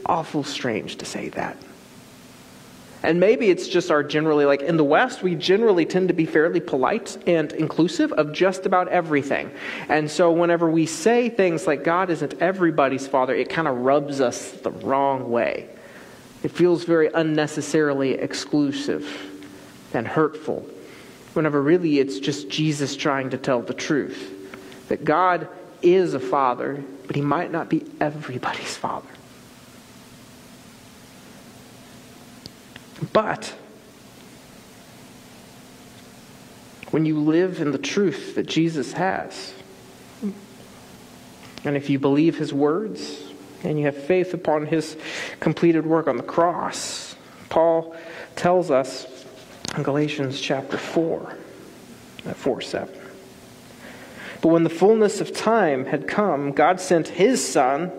awful 0.06 0.42
strange 0.42 0.97
to 0.97 1.04
say 1.04 1.28
that. 1.30 1.56
And 3.02 3.18
maybe 3.18 3.49
it's 3.49 3.66
just 3.66 3.90
our 3.90 4.02
generally, 4.02 4.44
like 4.44 4.61
in 4.61 4.76
the 4.76 4.85
West, 4.85 5.23
we 5.23 5.35
generally 5.35 5.87
tend 5.87 6.09
to 6.09 6.14
be 6.14 6.26
fairly 6.26 6.61
polite 6.61 7.16
and 7.26 7.50
inclusive 7.52 8.12
of 8.12 8.32
just 8.32 8.66
about 8.66 8.88
everything. 8.88 9.50
And 9.88 10.11
so 10.11 10.30
whenever 10.32 10.70
we 10.70 10.85
say 10.85 11.30
things 11.30 11.66
like 11.66 11.82
God 11.82 12.11
isn't 12.11 12.42
everybody's 12.42 13.06
father, 13.06 13.35
it 13.35 13.49
kind 13.49 13.68
of 13.68 13.78
rubs 13.78 14.20
us 14.20 14.52
the 14.52 14.70
wrong 14.70 15.30
way. 15.30 15.70
It 16.42 16.50
feels 16.50 16.85
very 16.85 17.11
unnecessarily 17.12 18.15
exclusive 18.15 19.06
and 19.93 20.06
hurtful. 20.06 20.67
Whenever 21.34 21.60
really 21.60 21.99
it's 21.99 22.19
just 22.19 22.49
Jesus 22.49 22.97
trying 22.97 23.30
to 23.30 23.38
tell 23.38 23.60
the 23.60 23.75
truth 23.75 24.88
that 24.88 25.04
God 25.04 25.49
is 25.82 26.15
a 26.15 26.21
father, 26.21 26.82
but 27.06 27.17
he 27.17 27.23
might 27.23 27.52
not 27.52 27.69
be 27.69 27.84
everybody's 28.00 28.76
father. 28.76 29.08
But 33.12 33.54
when 36.91 37.06
you 37.06 37.19
live 37.19 37.60
in 37.60 37.71
the 37.71 37.78
truth 37.78 38.34
that 38.34 38.47
Jesus 38.47 38.93
has, 38.93 39.54
and 41.65 41.76
if 41.76 41.91
you 41.91 41.99
believe 41.99 42.38
his 42.38 42.52
words 42.52 43.29
and 43.62 43.78
you 43.78 43.86
have 43.86 43.96
faith 43.96 44.34
upon 44.34 44.66
his 44.66 44.96
completed 45.40 45.86
work 45.86 46.06
on 46.06 46.16
the 46.16 46.23
cross, 46.23 47.16
Paul 47.49 47.94
tells 48.36 48.70
us 48.70 49.06
in 49.76 49.82
Galatians 49.82 50.40
chapter 50.40 50.78
4, 50.78 51.36
at 52.26 52.36
4 52.36 52.60
7. 52.60 52.94
But 54.42 54.49
when 54.49 54.64
the 54.64 54.70
fullness 54.70 55.20
of 55.20 55.34
time 55.34 55.84
had 55.84 56.08
come, 56.08 56.52
God 56.52 56.80
sent 56.80 57.08
his 57.08 57.46
son, 57.46 57.92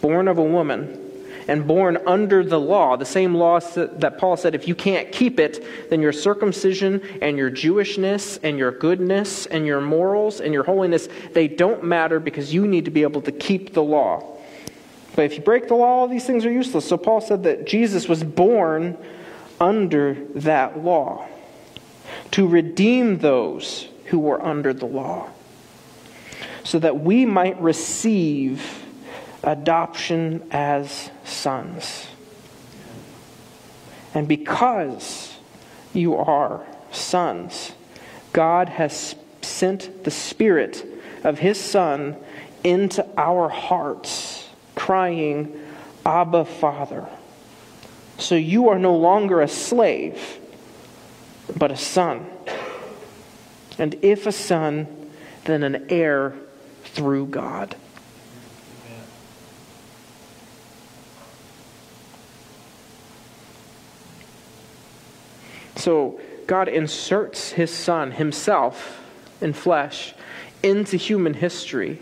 born 0.00 0.26
of 0.26 0.38
a 0.38 0.42
woman, 0.42 1.02
and 1.48 1.66
born 1.66 1.98
under 2.06 2.42
the 2.42 2.58
law, 2.58 2.96
the 2.96 3.04
same 3.04 3.34
law 3.34 3.60
that 3.60 4.18
Paul 4.18 4.36
said 4.36 4.54
if 4.54 4.66
you 4.66 4.74
can't 4.74 5.12
keep 5.12 5.38
it, 5.38 5.90
then 5.90 6.00
your 6.00 6.12
circumcision 6.12 7.00
and 7.22 7.36
your 7.36 7.50
Jewishness 7.50 8.40
and 8.42 8.58
your 8.58 8.72
goodness 8.72 9.46
and 9.46 9.64
your 9.64 9.80
morals 9.80 10.40
and 10.40 10.52
your 10.52 10.64
holiness, 10.64 11.08
they 11.32 11.46
don't 11.46 11.84
matter 11.84 12.18
because 12.18 12.52
you 12.52 12.66
need 12.66 12.84
to 12.86 12.90
be 12.90 13.02
able 13.02 13.22
to 13.22 13.32
keep 13.32 13.74
the 13.74 13.82
law. 13.82 14.35
But 15.16 15.24
if 15.24 15.34
you 15.34 15.40
break 15.40 15.66
the 15.66 15.74
law, 15.74 16.00
all 16.00 16.08
these 16.08 16.26
things 16.26 16.44
are 16.44 16.52
useless. 16.52 16.86
So 16.86 16.96
Paul 16.96 17.20
said 17.20 17.42
that 17.44 17.66
Jesus 17.66 18.08
was 18.08 18.22
born 18.22 18.96
under 19.58 20.14
that 20.34 20.84
law 20.84 21.26
to 22.32 22.46
redeem 22.46 23.18
those 23.18 23.88
who 24.06 24.18
were 24.18 24.40
under 24.44 24.72
the 24.72 24.86
law 24.86 25.30
so 26.64 26.78
that 26.78 27.00
we 27.00 27.24
might 27.24 27.60
receive 27.60 28.84
adoption 29.42 30.46
as 30.50 31.10
sons. 31.24 32.08
And 34.14 34.26
because 34.26 35.36
you 35.94 36.16
are 36.16 36.66
sons, 36.90 37.72
God 38.32 38.68
has 38.68 39.14
sent 39.42 40.04
the 40.04 40.10
Spirit 40.10 40.84
of 41.22 41.38
His 41.38 41.60
Son 41.60 42.16
into 42.64 43.06
our 43.16 43.48
hearts, 43.48 44.35
crying, 44.86 45.52
Abba, 46.04 46.44
Father. 46.44 47.08
So 48.18 48.36
you 48.36 48.68
are 48.68 48.78
no 48.78 48.94
longer 48.94 49.40
a 49.40 49.48
slave, 49.48 50.38
but 51.56 51.72
a 51.72 51.76
son. 51.76 52.24
And 53.78 53.96
if 54.00 54.28
a 54.28 54.32
son, 54.32 54.86
then 55.44 55.64
an 55.64 55.86
heir 55.88 56.36
through 56.84 57.26
God. 57.26 57.74
So 65.74 66.20
God 66.46 66.68
inserts 66.68 67.50
his 67.50 67.72
son, 67.72 68.12
himself, 68.12 69.00
in 69.40 69.52
flesh, 69.52 70.14
into 70.62 70.96
human 70.96 71.34
history 71.34 71.98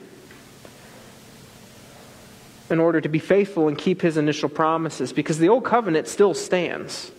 in 2.70 2.78
order 2.78 3.00
to 3.00 3.08
be 3.08 3.18
faithful 3.18 3.68
and 3.68 3.76
keep 3.76 4.00
his 4.00 4.16
initial 4.16 4.48
promises 4.48 5.12
because 5.12 5.38
the 5.38 5.48
old 5.48 5.64
covenant 5.64 6.08
still 6.08 6.34
stands. 6.34 7.12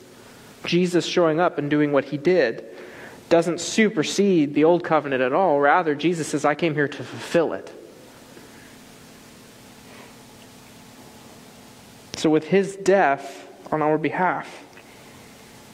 Jesus 0.65 1.05
showing 1.05 1.39
up 1.39 1.58
and 1.58 1.69
doing 1.69 1.91
what 1.91 2.05
he 2.05 2.17
did 2.17 2.65
doesn't 3.29 3.60
supersede 3.60 4.53
the 4.53 4.63
old 4.63 4.84
covenant 4.84 5.21
at 5.21 5.34
all. 5.34 5.60
Rather, 5.60 5.95
Jesus 5.95 6.27
says, 6.27 6.45
I 6.45 6.55
came 6.55 6.73
here 6.73 6.88
to 6.88 7.03
fulfill 7.03 7.53
it. 7.53 7.71
So, 12.17 12.29
with 12.29 12.45
his 12.45 12.75
death 12.77 13.47
on 13.71 13.81
our 13.81 13.97
behalf, 13.97 14.63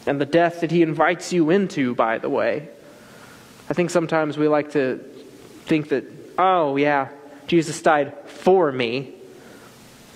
and 0.07 0.19
the 0.19 0.25
death 0.25 0.61
that 0.61 0.71
he 0.71 0.81
invites 0.81 1.31
you 1.31 1.49
into, 1.49 1.93
by 1.93 2.17
the 2.17 2.29
way, 2.29 2.69
I 3.69 3.73
think 3.73 3.89
sometimes 3.89 4.37
we 4.37 4.47
like 4.47 4.71
to 4.71 4.97
think 5.65 5.89
that, 5.89 6.05
oh, 6.37 6.75
yeah, 6.75 7.09
Jesus 7.47 7.81
died 7.81 8.13
for 8.27 8.71
me, 8.71 9.13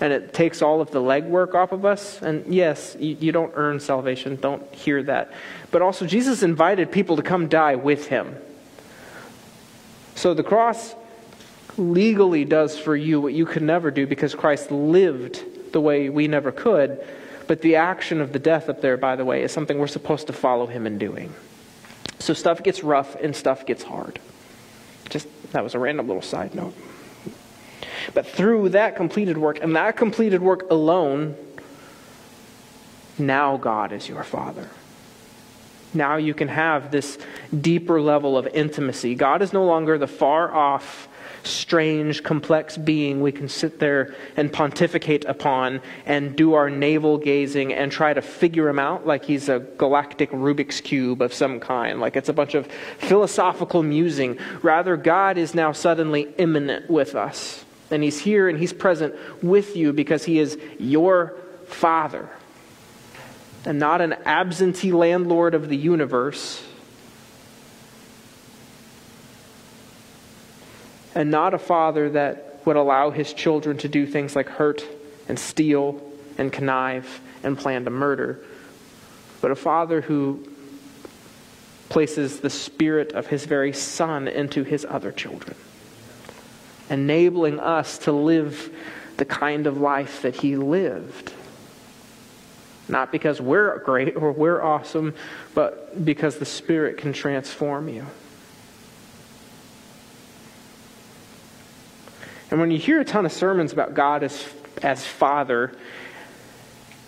and 0.00 0.12
it 0.12 0.34
takes 0.34 0.60
all 0.60 0.80
of 0.80 0.90
the 0.90 1.00
legwork 1.00 1.54
off 1.54 1.72
of 1.72 1.84
us. 1.84 2.20
And 2.20 2.52
yes, 2.52 2.96
you, 2.98 3.16
you, 3.18 3.32
don't 3.32 3.52
earn 3.54 3.80
salvation. 3.80 4.36
Don't 4.36 4.62
hear 4.74 5.02
that. 5.04 5.32
But 5.70 5.82
also, 5.82 6.06
Jesus 6.06 6.42
invited 6.42 6.92
people 6.92 7.16
to 7.16 7.22
come 7.22 7.48
die 7.48 7.76
with 7.76 8.08
him. 8.08 8.36
So 10.14 10.34
the 10.34 10.42
cross 10.42 10.94
legally 11.78 12.44
does 12.44 12.78
for 12.78 12.96
you 12.96 13.20
what 13.20 13.32
you 13.32 13.46
could 13.46 13.62
never 13.62 13.90
do 13.90 14.06
because 14.06 14.34
Christ 14.34 14.70
lived 14.70 15.72
the 15.72 15.80
way 15.80 16.08
we 16.08 16.28
never 16.28 16.52
could. 16.52 17.04
But 17.46 17.62
the 17.62 17.76
action 17.76 18.20
of 18.20 18.32
the 18.32 18.38
death 18.38 18.68
up 18.68 18.80
there, 18.80 18.96
by 18.96 19.16
the 19.16 19.24
way, 19.24 19.42
is 19.42 19.52
something 19.52 19.78
we're 19.78 19.86
supposed 19.86 20.26
to 20.26 20.32
follow 20.32 20.66
him 20.66 20.86
in 20.86 20.98
doing. 20.98 21.32
So 22.18 22.34
stuff 22.34 22.62
gets 22.62 22.82
rough 22.82 23.14
and 23.16 23.36
stuff 23.36 23.66
gets 23.66 23.82
hard. 23.82 24.18
Just 25.08 25.28
that 25.52 25.62
was 25.62 25.74
a 25.74 25.78
random 25.78 26.06
little 26.08 26.22
side 26.22 26.54
note. 26.54 26.74
But 28.14 28.26
through 28.26 28.70
that 28.70 28.96
completed 28.96 29.38
work 29.38 29.58
and 29.62 29.76
that 29.76 29.96
completed 29.96 30.42
work 30.42 30.70
alone, 30.70 31.36
now 33.18 33.56
God 33.56 33.92
is 33.92 34.08
your 34.08 34.24
Father. 34.24 34.68
Now 35.94 36.16
you 36.16 36.34
can 36.34 36.48
have 36.48 36.90
this 36.90 37.18
deeper 37.58 38.00
level 38.00 38.36
of 38.36 38.46
intimacy. 38.48 39.14
God 39.14 39.42
is 39.42 39.52
no 39.52 39.64
longer 39.64 39.98
the 39.98 40.06
far 40.06 40.52
off, 40.52 41.08
strange, 41.42 42.22
complex 42.22 42.76
being 42.76 43.22
we 43.22 43.32
can 43.32 43.48
sit 43.48 43.78
there 43.78 44.14
and 44.36 44.52
pontificate 44.52 45.24
upon 45.24 45.80
and 46.04 46.36
do 46.36 46.54
our 46.54 46.68
navel 46.68 47.18
gazing 47.18 47.72
and 47.72 47.90
try 47.90 48.12
to 48.12 48.20
figure 48.20 48.68
him 48.68 48.78
out 48.78 49.06
like 49.06 49.24
he's 49.24 49.48
a 49.48 49.60
galactic 49.60 50.30
Rubik's 50.32 50.80
Cube 50.80 51.22
of 51.22 51.32
some 51.32 51.60
kind, 51.60 52.00
like 52.00 52.16
it's 52.16 52.28
a 52.28 52.34
bunch 52.34 52.54
of 52.54 52.66
philosophical 52.98 53.82
musing. 53.82 54.38
Rather, 54.62 54.96
God 54.96 55.38
is 55.38 55.54
now 55.54 55.72
suddenly 55.72 56.34
immanent 56.36 56.90
with 56.90 57.14
us. 57.14 57.65
And 57.90 58.02
he's 58.02 58.18
here 58.18 58.48
and 58.48 58.58
he's 58.58 58.72
present 58.72 59.14
with 59.42 59.76
you 59.76 59.92
because 59.92 60.24
he 60.24 60.38
is 60.38 60.58
your 60.78 61.34
Father. 61.66 62.28
And 63.64 63.78
not 63.78 64.00
an 64.00 64.14
absentee 64.24 64.92
landlord 64.92 65.54
of 65.54 65.68
the 65.68 65.76
universe, 65.76 66.62
and 71.16 71.30
not 71.30 71.54
a 71.54 71.58
father 71.58 72.10
that 72.10 72.60
would 72.66 72.76
allow 72.76 73.10
his 73.10 73.32
children 73.32 73.78
to 73.78 73.88
do 73.88 74.06
things 74.06 74.36
like 74.36 74.48
hurt 74.48 74.84
and 75.28 75.38
steal 75.38 76.00
and 76.36 76.52
connive 76.52 77.20
and 77.42 77.56
plan 77.56 77.84
to 77.84 77.90
murder, 77.90 78.38
but 79.40 79.50
a 79.50 79.56
father 79.56 80.02
who 80.02 80.46
places 81.88 82.40
the 82.40 82.50
spirit 82.50 83.12
of 83.12 83.28
his 83.28 83.46
very 83.46 83.72
son 83.72 84.28
into 84.28 84.62
his 84.62 84.84
other 84.84 85.10
children, 85.10 85.56
enabling 86.90 87.60
us 87.60 87.98
to 87.98 88.12
live 88.12 88.74
the 89.16 89.24
kind 89.24 89.66
of 89.66 89.78
life 89.78 90.22
that 90.22 90.36
he 90.36 90.56
lived. 90.56 91.32
Not 92.88 93.10
because 93.10 93.40
we're 93.40 93.78
great 93.80 94.16
or 94.16 94.32
we're 94.32 94.62
awesome, 94.62 95.14
but 95.54 96.04
because 96.04 96.36
the 96.38 96.44
Spirit 96.44 96.98
can 96.98 97.12
transform 97.12 97.88
you. 97.88 98.06
And 102.50 102.60
when 102.60 102.70
you 102.70 102.78
hear 102.78 103.00
a 103.00 103.04
ton 103.04 103.26
of 103.26 103.32
sermons 103.32 103.72
about 103.72 103.94
God 103.94 104.22
as, 104.22 104.46
as 104.82 105.04
Father, 105.04 105.76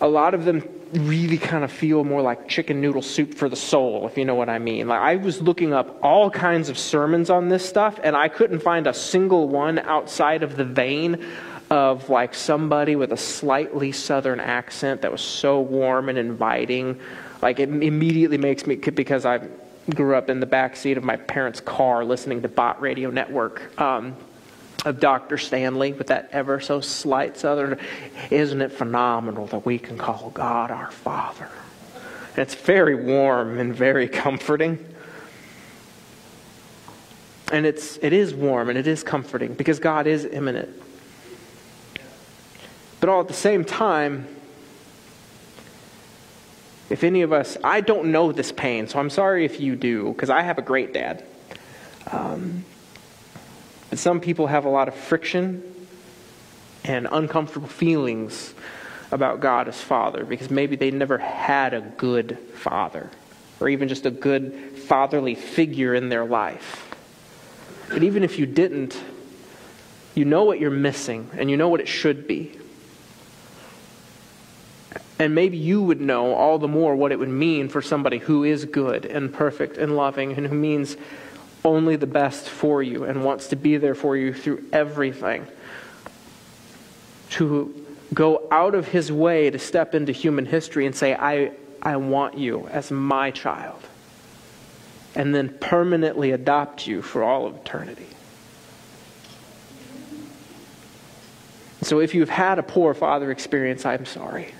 a 0.01 0.07
lot 0.07 0.33
of 0.33 0.43
them 0.43 0.67
really 0.93 1.37
kind 1.37 1.63
of 1.63 1.71
feel 1.71 2.03
more 2.03 2.21
like 2.21 2.47
chicken 2.47 2.81
noodle 2.81 3.01
soup 3.01 3.33
for 3.33 3.49
the 3.49 3.55
soul, 3.55 4.07
if 4.07 4.17
you 4.17 4.25
know 4.25 4.35
what 4.35 4.49
I 4.49 4.59
mean. 4.59 4.87
Like 4.87 4.99
I 4.99 5.15
was 5.15 5.41
looking 5.41 5.73
up 5.73 5.99
all 6.03 6.29
kinds 6.29 6.69
of 6.69 6.77
sermons 6.77 7.29
on 7.29 7.49
this 7.49 7.67
stuff, 7.67 7.99
and 8.03 8.15
I 8.15 8.27
couldn't 8.27 8.59
find 8.59 8.87
a 8.87 8.93
single 8.93 9.47
one 9.47 9.79
outside 9.79 10.43
of 10.43 10.55
the 10.55 10.65
vein 10.65 11.25
of 11.69 12.09
like 12.09 12.33
somebody 12.33 12.95
with 12.95 13.11
a 13.11 13.17
slightly 13.17 13.91
southern 13.91 14.39
accent 14.39 15.01
that 15.01 15.11
was 15.11 15.21
so 15.21 15.61
warm 15.61 16.09
and 16.09 16.17
inviting. 16.17 16.99
Like 17.41 17.59
it 17.59 17.69
immediately 17.69 18.37
makes 18.37 18.65
me 18.65 18.75
because 18.75 19.25
I 19.25 19.47
grew 19.95 20.15
up 20.15 20.29
in 20.29 20.39
the 20.39 20.45
back 20.45 20.75
seat 20.75 20.97
of 20.97 21.03
my 21.03 21.15
parents' 21.15 21.59
car 21.59 22.03
listening 22.03 22.41
to 22.41 22.47
Bott 22.47 22.81
Radio 22.81 23.09
Network. 23.09 23.79
Um, 23.79 24.15
of 24.85 24.99
Dr. 24.99 25.37
Stanley 25.37 25.93
with 25.93 26.07
that 26.07 26.29
ever 26.31 26.59
so 26.59 26.81
slight 26.81 27.37
southern. 27.37 27.79
Isn't 28.31 28.61
it 28.61 28.71
phenomenal 28.71 29.47
that 29.47 29.65
we 29.65 29.77
can 29.77 29.97
call 29.97 30.31
God 30.33 30.71
our 30.71 30.91
Father? 30.91 31.49
It's 32.37 32.55
very 32.55 32.95
warm 32.95 33.59
and 33.59 33.75
very 33.75 34.07
comforting. 34.07 34.85
And 37.51 37.65
it's, 37.65 37.97
it 37.97 38.13
is 38.13 38.33
warm 38.33 38.69
and 38.69 38.77
it 38.77 38.87
is 38.87 39.03
comforting 39.03 39.53
because 39.53 39.79
God 39.79 40.07
is 40.07 40.23
immanent. 40.25 40.69
But 42.99 43.09
all 43.09 43.21
at 43.21 43.27
the 43.27 43.33
same 43.33 43.65
time, 43.65 44.27
if 46.89 47.03
any 47.03 47.21
of 47.21 47.31
us, 47.31 47.57
I 47.63 47.81
don't 47.81 48.11
know 48.11 48.31
this 48.31 48.51
pain, 48.51 48.87
so 48.87 48.99
I'm 48.99 49.09
sorry 49.09 49.45
if 49.45 49.59
you 49.59 49.75
do, 49.75 50.11
because 50.11 50.29
I 50.29 50.41
have 50.41 50.57
a 50.57 50.61
great 50.61 50.93
dad. 50.93 51.23
Um, 52.11 52.65
but 53.89 53.99
some 53.99 54.19
people 54.19 54.47
have 54.47 54.65
a 54.65 54.69
lot 54.69 54.87
of 54.87 54.95
friction 54.95 55.63
and 56.83 57.07
uncomfortable 57.11 57.67
feelings 57.67 58.53
about 59.11 59.39
God 59.39 59.67
as 59.67 59.81
Father 59.81 60.23
because 60.23 60.49
maybe 60.49 60.75
they 60.75 60.91
never 60.91 61.17
had 61.17 61.73
a 61.73 61.81
good 61.81 62.37
father 62.53 63.09
or 63.59 63.69
even 63.69 63.87
just 63.87 64.05
a 64.05 64.11
good 64.11 64.53
fatherly 64.77 65.35
figure 65.35 65.93
in 65.93 66.09
their 66.09 66.25
life. 66.25 66.95
But 67.89 68.03
even 68.03 68.23
if 68.23 68.37
you 68.37 68.45
didn't, 68.45 69.01
you 70.15 70.25
know 70.25 70.43
what 70.43 70.59
you're 70.59 70.69
missing 70.69 71.29
and 71.33 71.49
you 71.49 71.57
know 71.57 71.69
what 71.69 71.81
it 71.81 71.87
should 71.87 72.27
be. 72.27 72.57
And 75.17 75.35
maybe 75.35 75.57
you 75.57 75.81
would 75.81 75.99
know 75.99 76.33
all 76.33 76.59
the 76.59 76.67
more 76.67 76.95
what 76.95 77.11
it 77.11 77.19
would 77.19 77.29
mean 77.29 77.67
for 77.67 77.81
somebody 77.81 78.19
who 78.19 78.45
is 78.45 78.63
good 78.63 79.05
and 79.05 79.33
perfect 79.33 79.77
and 79.77 79.97
loving 79.97 80.33
and 80.33 80.47
who 80.47 80.55
means 80.55 80.95
only 81.65 81.95
the 81.95 82.07
best 82.07 82.47
for 82.47 82.81
you 82.81 83.03
and 83.03 83.23
wants 83.23 83.47
to 83.47 83.55
be 83.55 83.77
there 83.77 83.95
for 83.95 84.15
you 84.15 84.33
through 84.33 84.63
everything. 84.71 85.45
To 87.31 87.85
go 88.13 88.47
out 88.51 88.75
of 88.75 88.87
his 88.87 89.11
way 89.11 89.49
to 89.49 89.59
step 89.59 89.93
into 89.93 90.11
human 90.11 90.45
history 90.45 90.85
and 90.85 90.95
say, 90.95 91.13
I, 91.13 91.51
I 91.81 91.97
want 91.97 92.37
you 92.37 92.67
as 92.67 92.91
my 92.91 93.31
child. 93.31 93.81
And 95.15 95.33
then 95.33 95.49
permanently 95.59 96.31
adopt 96.31 96.87
you 96.87 97.01
for 97.01 97.23
all 97.23 97.45
of 97.45 97.55
eternity. 97.55 98.07
So 101.81 101.99
if 101.99 102.13
you've 102.13 102.29
had 102.29 102.59
a 102.59 102.63
poor 102.63 102.93
father 102.93 103.31
experience, 103.31 103.85
I'm 103.85 104.05
sorry. 104.05 104.53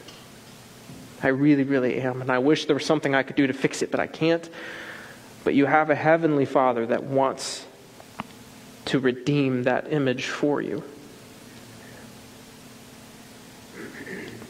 I 1.21 1.27
really, 1.27 1.63
really 1.63 1.99
am. 1.99 2.21
And 2.21 2.31
I 2.31 2.39
wish 2.39 2.65
there 2.65 2.75
was 2.75 2.85
something 2.85 3.13
I 3.13 3.23
could 3.23 3.35
do 3.35 3.45
to 3.47 3.53
fix 3.53 3.81
it, 3.81 3.91
but 3.91 3.99
I 3.99 4.07
can't. 4.07 4.49
But 5.49 5.55
you 5.55 5.65
have 5.65 5.89
a 5.89 5.95
heavenly 5.95 6.45
Father 6.45 6.85
that 6.85 7.05
wants 7.05 7.65
to 8.85 8.99
redeem 8.99 9.63
that 9.63 9.91
image 9.91 10.27
for 10.27 10.61
you. 10.61 10.83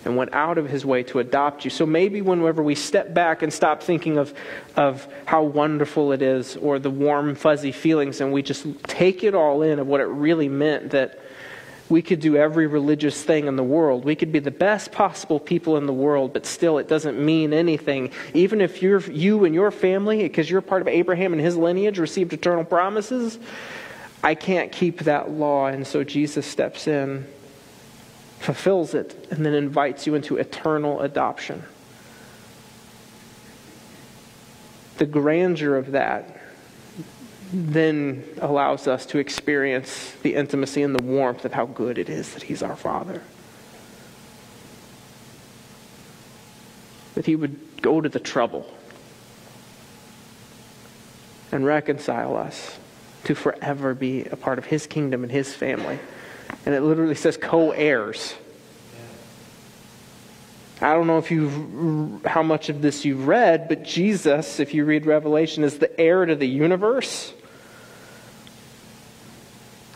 And 0.03 0.17
went 0.17 0.33
out 0.33 0.57
of 0.57 0.69
his 0.69 0.85
way 0.85 1.03
to 1.03 1.19
adopt 1.19 1.63
you. 1.63 1.71
So 1.71 1.85
maybe 1.85 2.21
whenever 2.21 2.61
we 2.61 2.75
step 2.75 3.13
back 3.13 3.41
and 3.41 3.53
stop 3.53 3.81
thinking 3.81 4.17
of, 4.17 4.33
of 4.75 5.07
how 5.23 5.41
wonderful 5.43 6.11
it 6.11 6.21
is 6.21 6.57
or 6.57 6.79
the 6.79 6.89
warm, 6.89 7.33
fuzzy 7.33 7.71
feelings, 7.71 8.19
and 8.19 8.33
we 8.33 8.41
just 8.41 8.65
take 8.83 9.23
it 9.23 9.33
all 9.33 9.61
in 9.61 9.79
of 9.79 9.87
what 9.87 10.01
it 10.01 10.07
really 10.07 10.49
meant 10.49 10.91
that 10.91 11.17
we 11.89 12.01
could 12.03 12.19
do 12.19 12.37
every 12.37 12.67
religious 12.67 13.21
thing 13.21 13.47
in 13.47 13.55
the 13.55 13.63
world. 13.63 14.05
We 14.05 14.15
could 14.15 14.31
be 14.31 14.39
the 14.39 14.51
best 14.51 14.91
possible 14.91 15.39
people 15.39 15.75
in 15.77 15.87
the 15.87 15.93
world, 15.93 16.33
but 16.33 16.45
still 16.45 16.77
it 16.77 16.87
doesn't 16.87 17.19
mean 17.19 17.51
anything. 17.51 18.11
Even 18.33 18.61
if 18.61 18.81
you're, 18.81 19.01
you 19.01 19.45
and 19.45 19.55
your 19.55 19.71
family, 19.71 20.23
because 20.23 20.49
you're 20.49 20.61
part 20.61 20.81
of 20.81 20.87
Abraham 20.87 21.33
and 21.33 21.41
his 21.41 21.57
lineage, 21.57 21.97
received 21.97 22.31
eternal 22.31 22.63
promises, 22.63 23.39
I 24.23 24.35
can't 24.35 24.71
keep 24.71 24.99
that 24.99 25.31
law. 25.31 25.67
And 25.67 25.85
so 25.87 26.03
Jesus 26.03 26.45
steps 26.45 26.87
in, 26.87 27.25
fulfills 28.39 28.93
it, 28.93 29.27
and 29.31 29.43
then 29.45 29.53
invites 29.53 30.05
you 30.05 30.13
into 30.13 30.37
eternal 30.37 31.01
adoption. 31.01 31.63
The 34.97 35.05
grandeur 35.05 35.75
of 35.75 35.91
that 35.93 36.38
then 37.51 38.23
allows 38.41 38.87
us 38.87 39.05
to 39.07 39.17
experience 39.17 40.13
the 40.21 40.35
intimacy 40.35 40.83
and 40.83 40.93
the 40.93 41.03
warmth 41.03 41.45
of 41.45 41.53
how 41.53 41.65
good 41.65 41.97
it 41.97 42.09
is 42.09 42.33
that 42.33 42.43
He's 42.43 42.61
our 42.61 42.75
Father. 42.75 43.21
That 47.15 47.25
He 47.25 47.35
would 47.35 47.81
go 47.81 48.01
to 48.01 48.09
the 48.09 48.19
trouble 48.19 48.71
and 51.51 51.65
reconcile 51.65 52.37
us 52.37 52.77
to 53.23 53.33
forever 53.33 53.95
be 53.95 54.25
a 54.25 54.35
part 54.35 54.59
of 54.59 54.65
His 54.65 54.85
kingdom 54.85 55.23
and 55.23 55.31
His 55.31 55.53
family. 55.53 55.97
And 56.65 56.75
it 56.75 56.81
literally 56.81 57.15
says 57.15 57.35
co 57.35 57.71
heirs. 57.71 58.35
I 60.81 60.93
don't 60.93 61.07
know 61.07 61.17
if 61.17 61.29
you 61.29 62.21
how 62.25 62.43
much 62.43 62.69
of 62.69 62.81
this 62.81 63.03
you've 63.03 63.27
read, 63.27 63.67
but 63.67 63.83
Jesus, 63.83 64.59
if 64.61 64.73
you 64.73 64.85
read 64.85 65.05
Revelation, 65.05 65.63
is 65.63 65.79
the 65.79 65.99
heir 65.99 66.25
to 66.25 66.35
the 66.35 66.47
universe. 66.47 67.33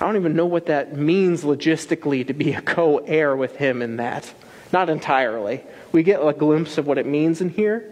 I 0.03 0.05
don't 0.05 0.17
even 0.17 0.35
know 0.35 0.47
what 0.47 0.65
that 0.65 0.97
means 0.97 1.45
logistically 1.45 2.27
to 2.27 2.33
be 2.33 2.51
a 2.51 2.61
co 2.61 2.97
heir 2.97 3.37
with 3.37 3.55
him 3.55 3.81
in 3.81 3.95
that. 3.95 4.33
Not 4.73 4.89
entirely. 4.89 5.63
We 5.93 6.03
get 6.03 6.19
a 6.19 6.33
glimpse 6.33 6.77
of 6.77 6.85
what 6.85 6.97
it 6.97 7.05
means 7.05 7.39
in 7.39 7.47
here, 7.47 7.89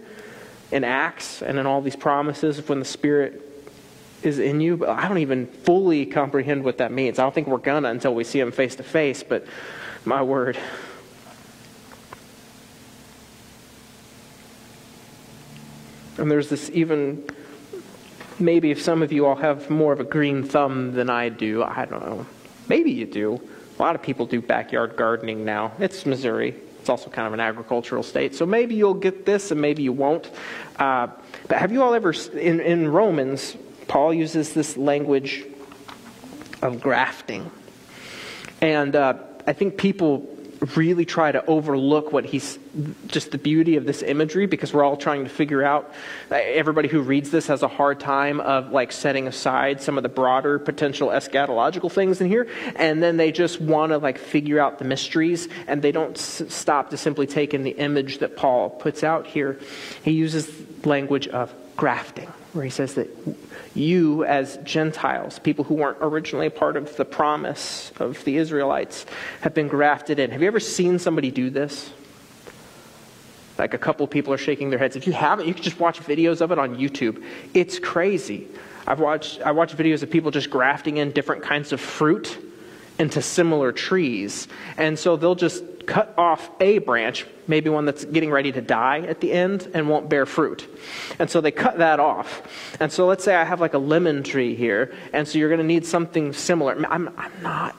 in 0.70 0.84
Acts, 0.84 1.40
and 1.40 1.58
in 1.58 1.64
all 1.64 1.80
these 1.80 1.96
promises 1.96 2.58
of 2.58 2.68
when 2.68 2.80
the 2.80 2.84
Spirit 2.84 3.40
is 4.22 4.38
in 4.38 4.60
you, 4.60 4.76
but 4.76 4.90
I 4.90 5.08
don't 5.08 5.18
even 5.18 5.46
fully 5.46 6.04
comprehend 6.04 6.64
what 6.64 6.76
that 6.78 6.92
means. 6.92 7.18
I 7.18 7.22
don't 7.22 7.34
think 7.34 7.46
we're 7.46 7.56
gonna 7.56 7.88
until 7.88 8.14
we 8.14 8.24
see 8.24 8.40
him 8.40 8.52
face 8.52 8.76
to 8.76 8.82
face, 8.82 9.22
but 9.22 9.46
my 10.04 10.22
word. 10.22 10.58
And 16.18 16.30
there's 16.30 16.50
this 16.50 16.68
even 16.74 17.24
maybe 18.44 18.70
if 18.70 18.80
some 18.82 19.02
of 19.02 19.12
you 19.12 19.26
all 19.26 19.36
have 19.36 19.70
more 19.70 19.92
of 19.92 20.00
a 20.00 20.04
green 20.04 20.42
thumb 20.42 20.92
than 20.92 21.08
I 21.10 21.28
do, 21.28 21.62
I 21.62 21.84
don't 21.84 22.04
know. 22.04 22.26
Maybe 22.68 22.90
you 22.90 23.06
do. 23.06 23.40
A 23.78 23.82
lot 23.82 23.94
of 23.94 24.02
people 24.02 24.26
do 24.26 24.40
backyard 24.40 24.96
gardening 24.96 25.44
now. 25.44 25.72
It's 25.78 26.04
Missouri. 26.06 26.54
It's 26.80 26.88
also 26.88 27.10
kind 27.10 27.26
of 27.26 27.32
an 27.32 27.40
agricultural 27.40 28.02
state. 28.02 28.34
So 28.34 28.44
maybe 28.44 28.74
you'll 28.74 28.94
get 28.94 29.24
this 29.24 29.50
and 29.50 29.60
maybe 29.60 29.82
you 29.82 29.92
won't. 29.92 30.30
Uh, 30.76 31.08
but 31.48 31.58
have 31.58 31.72
you 31.72 31.82
all 31.82 31.94
ever, 31.94 32.12
in, 32.34 32.60
in 32.60 32.88
Romans, 32.88 33.56
Paul 33.88 34.14
uses 34.14 34.52
this 34.52 34.76
language 34.76 35.44
of 36.60 36.80
grafting. 36.80 37.50
And 38.60 38.94
uh, 38.94 39.14
I 39.46 39.52
think 39.52 39.76
people 39.76 40.31
really 40.76 41.04
try 41.04 41.32
to 41.32 41.44
overlook 41.46 42.12
what 42.12 42.24
he's 42.24 42.58
just 43.06 43.32
the 43.32 43.38
beauty 43.38 43.76
of 43.76 43.84
this 43.84 44.02
imagery 44.02 44.46
because 44.46 44.72
we're 44.72 44.84
all 44.84 44.96
trying 44.96 45.24
to 45.24 45.30
figure 45.30 45.62
out 45.62 45.92
uh, 46.30 46.36
everybody 46.36 46.88
who 46.88 47.00
reads 47.00 47.30
this 47.30 47.48
has 47.48 47.62
a 47.62 47.68
hard 47.68 47.98
time 47.98 48.40
of 48.40 48.70
like 48.70 48.92
setting 48.92 49.26
aside 49.26 49.82
some 49.82 49.96
of 49.96 50.02
the 50.02 50.08
broader 50.08 50.58
potential 50.58 51.08
eschatological 51.08 51.90
things 51.90 52.20
in 52.20 52.28
here 52.28 52.48
and 52.76 53.02
then 53.02 53.16
they 53.16 53.32
just 53.32 53.60
want 53.60 53.90
to 53.90 53.98
like 53.98 54.18
figure 54.18 54.60
out 54.60 54.78
the 54.78 54.84
mysteries 54.84 55.48
and 55.66 55.82
they 55.82 55.92
don't 55.92 56.16
s- 56.16 56.42
stop 56.48 56.90
to 56.90 56.96
simply 56.96 57.26
take 57.26 57.54
in 57.54 57.64
the 57.64 57.70
image 57.70 58.18
that 58.18 58.36
Paul 58.36 58.70
puts 58.70 59.02
out 59.02 59.26
here. 59.26 59.58
He 60.04 60.12
uses 60.12 60.48
language 60.84 61.26
of 61.28 61.52
grafting 61.76 62.32
where 62.52 62.64
he 62.64 62.70
says 62.70 62.94
that 62.94 63.08
you, 63.74 64.24
as 64.24 64.58
Gentiles, 64.58 65.38
people 65.38 65.64
who 65.64 65.74
weren't 65.74 65.98
originally 66.00 66.50
part 66.50 66.76
of 66.76 66.96
the 66.96 67.04
promise 67.04 67.92
of 67.98 68.22
the 68.24 68.36
Israelites, 68.36 69.06
have 69.40 69.54
been 69.54 69.68
grafted 69.68 70.18
in. 70.18 70.30
Have 70.30 70.42
you 70.42 70.48
ever 70.48 70.60
seen 70.60 70.98
somebody 70.98 71.30
do 71.30 71.48
this? 71.48 71.90
Like 73.58 73.74
a 73.74 73.78
couple 73.78 74.06
people 74.06 74.32
are 74.32 74.38
shaking 74.38 74.70
their 74.70 74.78
heads. 74.78 74.96
If 74.96 75.06
you 75.06 75.12
haven't, 75.12 75.46
you 75.46 75.54
can 75.54 75.62
just 75.62 75.80
watch 75.80 76.00
videos 76.00 76.40
of 76.40 76.52
it 76.52 76.58
on 76.58 76.76
YouTube. 76.76 77.24
It's 77.54 77.78
crazy. 77.78 78.48
I've 78.86 79.00
watched, 79.00 79.40
I've 79.42 79.56
watched 79.56 79.76
videos 79.76 80.02
of 80.02 80.10
people 80.10 80.30
just 80.30 80.50
grafting 80.50 80.96
in 80.98 81.12
different 81.12 81.42
kinds 81.42 81.72
of 81.72 81.80
fruit 81.80 82.38
into 82.98 83.22
similar 83.22 83.72
trees. 83.72 84.48
And 84.76 84.98
so 84.98 85.16
they'll 85.16 85.34
just 85.34 85.64
cut 85.86 86.14
off 86.16 86.50
a 86.60 86.78
branch, 86.78 87.26
maybe 87.48 87.68
one 87.68 87.84
that's 87.84 88.04
getting 88.04 88.30
ready 88.30 88.52
to 88.52 88.60
die 88.60 89.00
at 89.00 89.20
the 89.20 89.32
end 89.32 89.68
and 89.74 89.88
won't 89.88 90.08
bear 90.08 90.26
fruit. 90.26 90.66
And 91.18 91.28
so 91.28 91.40
they 91.40 91.50
cut 91.50 91.78
that 91.78 92.00
off. 92.00 92.76
And 92.80 92.92
so 92.92 93.06
let's 93.06 93.24
say 93.24 93.34
I 93.34 93.44
have 93.44 93.60
like 93.60 93.74
a 93.74 93.78
lemon 93.78 94.22
tree 94.22 94.54
here, 94.54 94.94
and 95.12 95.26
so 95.26 95.38
you're 95.38 95.48
going 95.48 95.60
to 95.60 95.66
need 95.66 95.84
something 95.84 96.32
similar. 96.32 96.74
I'm, 96.86 97.08
I'm 97.18 97.32
not 97.42 97.76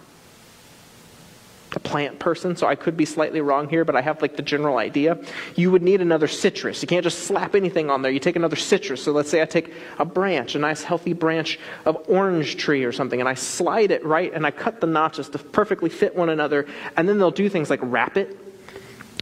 a 1.76 1.80
plant 1.80 2.20
person, 2.20 2.56
so 2.56 2.68
I 2.68 2.76
could 2.76 2.96
be 2.96 3.06
slightly 3.06 3.42
wrong 3.42 3.68
here, 3.68 3.86
but 3.86 3.96
I 3.96 4.02
have 4.02 4.22
like 4.22 4.36
the 4.36 4.44
general 4.44 4.78
idea. 4.78 5.18
You 5.56 5.72
would 5.72 5.82
need 5.82 6.02
another 6.02 6.28
citrus. 6.28 6.82
You 6.82 6.88
can't 6.88 7.04
just 7.04 7.20
slap 7.20 7.56
anything 7.56 7.90
on 7.90 8.02
there. 8.02 8.12
You 8.12 8.20
take 8.20 8.36
another 8.36 8.56
citrus. 8.56 9.04
So 9.04 9.12
let's 9.12 9.30
say 9.30 9.42
I 9.42 9.46
take 9.46 9.74
a 10.00 10.06
branch, 10.06 10.56
a 10.56 10.60
nice 10.60 10.84
healthy 10.84 11.14
branch 11.14 11.60
of 11.86 12.04
orange 12.08 12.58
tree 12.58 12.84
or 12.84 12.92
something, 12.92 13.20
and 13.20 13.28
I 13.28 13.34
slide 13.34 13.92
it 13.92 14.06
right, 14.06 14.32
and 14.34 14.46
I 14.46 14.52
cut 14.52 14.82
the 14.82 14.88
notches 14.88 15.30
to 15.30 15.40
perfectly 15.40 15.90
fit 15.90 16.16
one 16.16 16.30
another, 16.30 16.68
and 16.96 17.08
then 17.08 17.18
they'll 17.18 17.32
do 17.32 17.50
things 17.50 17.70
like 17.70 17.80
wrap 17.82 18.18
it 18.18 18.38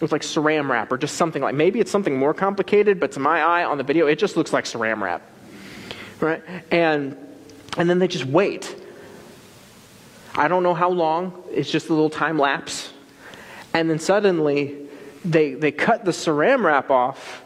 with 0.01 0.11
like 0.11 0.23
saran 0.23 0.67
wrap 0.67 0.91
or 0.91 0.97
just 0.97 1.15
something 1.15 1.43
like 1.43 1.53
maybe 1.53 1.79
it's 1.79 1.91
something 1.91 2.17
more 2.17 2.33
complicated, 2.33 2.99
but 2.99 3.11
to 3.13 3.19
my 3.19 3.41
eye 3.41 3.63
on 3.63 3.77
the 3.77 3.83
video, 3.83 4.07
it 4.07 4.17
just 4.17 4.35
looks 4.35 4.51
like 4.51 4.65
saran 4.65 4.99
wrap. 5.01 5.21
Right? 6.19 6.41
And 6.71 7.17
and 7.77 7.89
then 7.89 7.99
they 7.99 8.07
just 8.07 8.25
wait 8.25 8.75
I 10.35 10.47
don't 10.47 10.63
know 10.63 10.73
how 10.73 10.89
long, 10.89 11.43
it's 11.51 11.69
just 11.69 11.89
a 11.89 11.93
little 11.93 12.09
time 12.09 12.39
lapse. 12.39 12.93
And 13.73 13.89
then 13.89 13.99
suddenly 13.99 14.87
they, 15.25 15.53
they 15.53 15.71
cut 15.71 16.05
the 16.05 16.11
saran 16.11 16.63
wrap 16.63 16.89
off, 16.89 17.43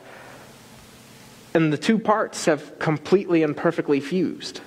and 1.54 1.71
the 1.71 1.78
two 1.78 1.98
parts 1.98 2.45
have 2.45 2.78
completely 2.80 3.43
and 3.43 3.56
perfectly 3.56 4.00
fused. 4.00 4.62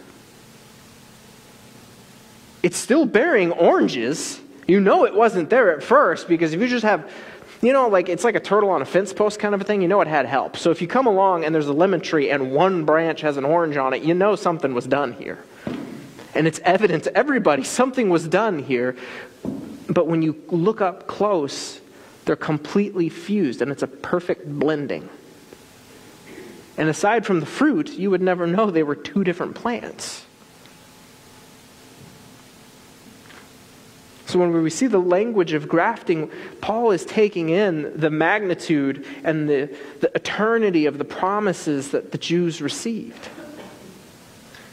It's 2.62 2.76
still 2.76 3.07
bearing 3.07 3.52
oranges. 3.52 4.40
You 4.66 4.81
know 4.81 5.04
it 5.04 5.14
wasn't 5.14 5.48
there 5.48 5.74
at 5.74 5.83
first 5.83 6.28
because 6.28 6.52
if 6.52 6.61
you 6.61 6.66
just 6.66 6.85
have, 6.85 7.11
you 7.62 7.72
know, 7.72 7.88
like 7.88 8.09
it's 8.09 8.24
like 8.24 8.35
a 8.35 8.40
turtle 8.40 8.70
on 8.70 8.83
a 8.83 8.85
fence 8.85 9.12
post 9.12 9.38
kind 9.38 9.54
of 9.54 9.61
a 9.61 9.64
thing, 9.64 9.81
you 9.81 9.88
know 9.88 10.00
it 10.00 10.09
had 10.09 10.26
help. 10.26 10.57
So 10.57 10.70
if 10.70 10.83
you 10.83 10.88
come 10.88 11.07
along 11.07 11.44
and 11.44 11.54
there's 11.54 11.68
a 11.68 11.72
lemon 11.72 12.00
tree 12.00 12.31
and 12.31 12.50
one 12.50 12.85
branch 12.85 13.20
has 13.20 13.37
an 13.37 13.44
orange 13.44 13.76
on 13.76 13.94
it, 13.94 14.02
you 14.02 14.14
know 14.14 14.35
something 14.35 14.74
was 14.74 14.87
done 14.87 15.12
here 15.12 15.38
and 16.38 16.46
it's 16.46 16.61
evident 16.61 17.03
to 17.03 17.14
everybody 17.18 17.64
something 17.64 18.09
was 18.09 18.29
done 18.29 18.61
here. 18.61 18.96
But 19.90 20.07
when 20.07 20.22
you 20.22 20.40
look 20.46 20.81
up 20.81 21.09
close, 21.09 21.81
they're 22.24 22.37
completely 22.37 23.09
fused, 23.09 23.61
and 23.61 23.72
it's 23.72 23.83
a 23.83 23.88
perfect 23.88 24.48
blending. 24.48 25.09
And 26.77 26.88
aside 26.88 27.27
from 27.27 27.40
the 27.40 27.46
fruit, 27.46 27.90
you 27.90 28.11
would 28.11 28.22
never 28.22 28.46
know 28.46 28.70
they 28.70 28.85
were 28.85 28.94
two 28.94 29.24
different 29.24 29.57
plants. 29.57 30.27
So 34.27 34.38
when 34.38 34.53
we 34.62 34.70
see 34.70 34.87
the 34.87 35.01
language 35.01 35.55
of 35.55 35.68
grafting, 35.68 36.31
Paul 36.61 36.92
is 36.92 37.05
taking 37.05 37.48
in 37.48 37.98
the 37.98 38.11
magnitude 38.11 39.05
and 39.24 39.48
the, 39.48 39.74
the 40.01 40.14
eternity 40.14 40.87
of 40.87 40.98
the 40.98 41.05
promises 41.05 41.90
that 41.90 42.12
the 42.12 42.18
Jews 42.18 42.62
received. 42.62 43.29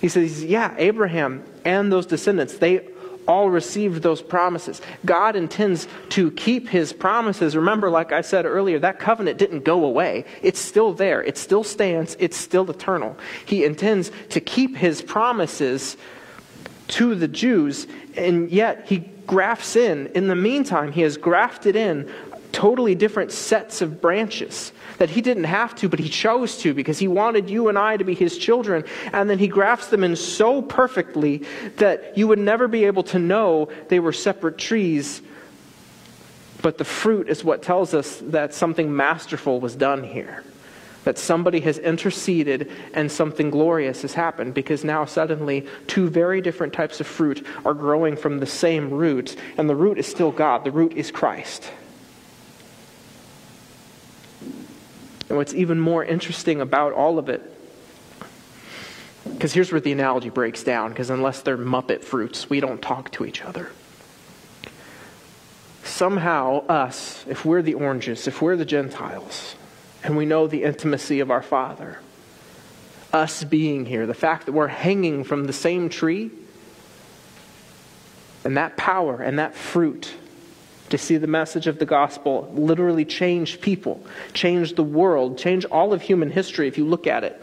He 0.05 0.09
says, 0.09 0.43
Yeah, 0.43 0.71
Abraham 0.77 1.43
and 1.65 1.91
those 1.91 2.05
descendants, 2.05 2.59
they 2.59 2.87
all 3.27 3.49
received 3.49 4.03
those 4.03 4.21
promises. 4.21 4.79
God 5.03 5.35
intends 5.35 5.87
to 6.09 6.29
keep 6.29 6.69
his 6.69 6.93
promises. 6.93 7.55
Remember, 7.55 7.89
like 7.89 8.11
I 8.11 8.21
said 8.21 8.45
earlier, 8.45 8.77
that 8.77 8.99
covenant 8.99 9.39
didn't 9.39 9.63
go 9.63 9.83
away. 9.83 10.25
It's 10.43 10.59
still 10.59 10.93
there, 10.93 11.23
it 11.23 11.39
still 11.39 11.63
stands, 11.63 12.15
it's 12.19 12.37
still 12.37 12.69
eternal. 12.69 13.17
He 13.47 13.65
intends 13.65 14.11
to 14.29 14.39
keep 14.39 14.77
his 14.77 15.01
promises 15.01 15.97
to 16.89 17.15
the 17.15 17.27
Jews, 17.27 17.87
and 18.15 18.51
yet 18.51 18.85
he 18.85 19.09
grafts 19.25 19.75
in, 19.75 20.05
in 20.13 20.27
the 20.27 20.35
meantime, 20.35 20.91
he 20.91 21.01
has 21.01 21.17
grafted 21.17 21.75
in 21.75 22.13
totally 22.55 22.95
different 22.95 23.33
sets 23.33 23.81
of 23.81 23.99
branches 23.99 24.71
that 24.97 25.09
he 25.09 25.19
didn't 25.19 25.43
have 25.43 25.75
to, 25.75 25.89
but 25.89 25.99
he 25.99 26.07
chose 26.07 26.57
to 26.59 26.73
because 26.73 26.97
he 26.97 27.07
wanted 27.07 27.49
you 27.49 27.67
and 27.67 27.77
I 27.77 27.97
to 27.97 28.05
be 28.05 28.15
his 28.15 28.37
children. 28.37 28.85
And 29.11 29.29
then 29.29 29.39
he 29.39 29.49
grafts 29.49 29.87
them 29.87 30.05
in 30.05 30.15
so 30.15 30.61
perfectly 30.61 31.43
that 31.77 32.17
you 32.17 32.29
would 32.29 32.39
never 32.39 32.69
be 32.69 32.85
able 32.85 33.03
to 33.03 33.19
know 33.19 33.67
they 33.89 33.99
were 33.99 34.13
separate 34.13 34.57
trees. 34.57 35.21
But 36.61 36.77
the 36.77 36.85
fruit 36.85 37.27
is 37.27 37.43
what 37.43 37.61
tells 37.61 37.93
us 37.93 38.21
that 38.27 38.53
something 38.53 38.95
masterful 38.95 39.59
was 39.59 39.75
done 39.75 40.01
here. 40.01 40.41
That 41.03 41.17
somebody 41.17 41.59
has 41.59 41.77
interceded 41.77 42.71
and 42.93 43.11
something 43.11 43.49
glorious 43.49 44.01
has 44.03 44.13
happened 44.13 44.53
because 44.53 44.85
now 44.85 45.03
suddenly 45.03 45.67
two 45.87 46.07
very 46.07 46.39
different 46.39 46.71
types 46.71 47.01
of 47.01 47.05
fruit 47.05 47.45
are 47.65 47.73
growing 47.73 48.15
from 48.15 48.39
the 48.39 48.45
same 48.45 48.89
root, 48.91 49.35
and 49.57 49.69
the 49.69 49.75
root 49.75 49.97
is 49.97 50.07
still 50.07 50.31
God. 50.31 50.63
The 50.63 50.71
root 50.71 50.93
is 50.93 51.11
Christ. 51.11 51.69
And 55.35 55.39
what's 55.39 55.53
even 55.53 55.81
more 55.81 56.01
interesting 56.01 56.61
about 56.61 56.93
all 56.93 57.19
of 57.19 57.27
it, 57.27 57.41
because 59.33 59.51
here's 59.51 59.69
where 59.69 59.81
the 59.81 59.91
analogy 59.91 60.29
breaks 60.29 60.63
down, 60.63 60.91
because 60.91 61.09
unless 61.09 61.41
they're 61.41 61.57
Muppet 61.57 62.05
fruits, 62.05 62.49
we 62.49 62.61
don't 62.61 62.81
talk 62.81 63.11
to 63.11 63.25
each 63.25 63.41
other. 63.41 63.69
Somehow, 65.83 66.65
us, 66.67 67.25
if 67.27 67.43
we're 67.43 67.61
the 67.61 67.73
oranges, 67.73 68.29
if 68.29 68.41
we're 68.41 68.55
the 68.55 68.63
Gentiles, 68.63 69.57
and 70.05 70.15
we 70.15 70.25
know 70.25 70.47
the 70.47 70.63
intimacy 70.63 71.19
of 71.19 71.29
our 71.29 71.43
Father, 71.43 71.99
us 73.11 73.43
being 73.43 73.85
here, 73.85 74.05
the 74.05 74.13
fact 74.13 74.45
that 74.45 74.53
we're 74.53 74.67
hanging 74.67 75.25
from 75.25 75.47
the 75.47 75.53
same 75.53 75.89
tree, 75.89 76.31
and 78.45 78.55
that 78.55 78.77
power 78.77 79.21
and 79.21 79.37
that 79.37 79.53
fruit 79.53 80.13
to 80.89 80.97
see 80.97 81.17
the 81.17 81.27
message 81.27 81.67
of 81.67 81.79
the 81.79 81.85
gospel 81.85 82.51
literally 82.53 83.05
change 83.05 83.61
people, 83.61 84.03
change 84.33 84.75
the 84.75 84.83
world, 84.83 85.37
change 85.37 85.65
all 85.65 85.93
of 85.93 86.01
human 86.01 86.29
history 86.29 86.67
if 86.67 86.77
you 86.77 86.85
look 86.85 87.07
at 87.07 87.23
it 87.23 87.41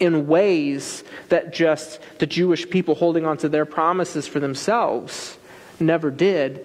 in 0.00 0.26
ways 0.26 1.04
that 1.28 1.52
just 1.52 2.00
the 2.18 2.26
Jewish 2.26 2.68
people 2.68 2.94
holding 2.94 3.26
on 3.26 3.36
to 3.38 3.48
their 3.48 3.66
promises 3.66 4.26
for 4.26 4.40
themselves 4.40 5.38
never 5.78 6.10
did. 6.10 6.60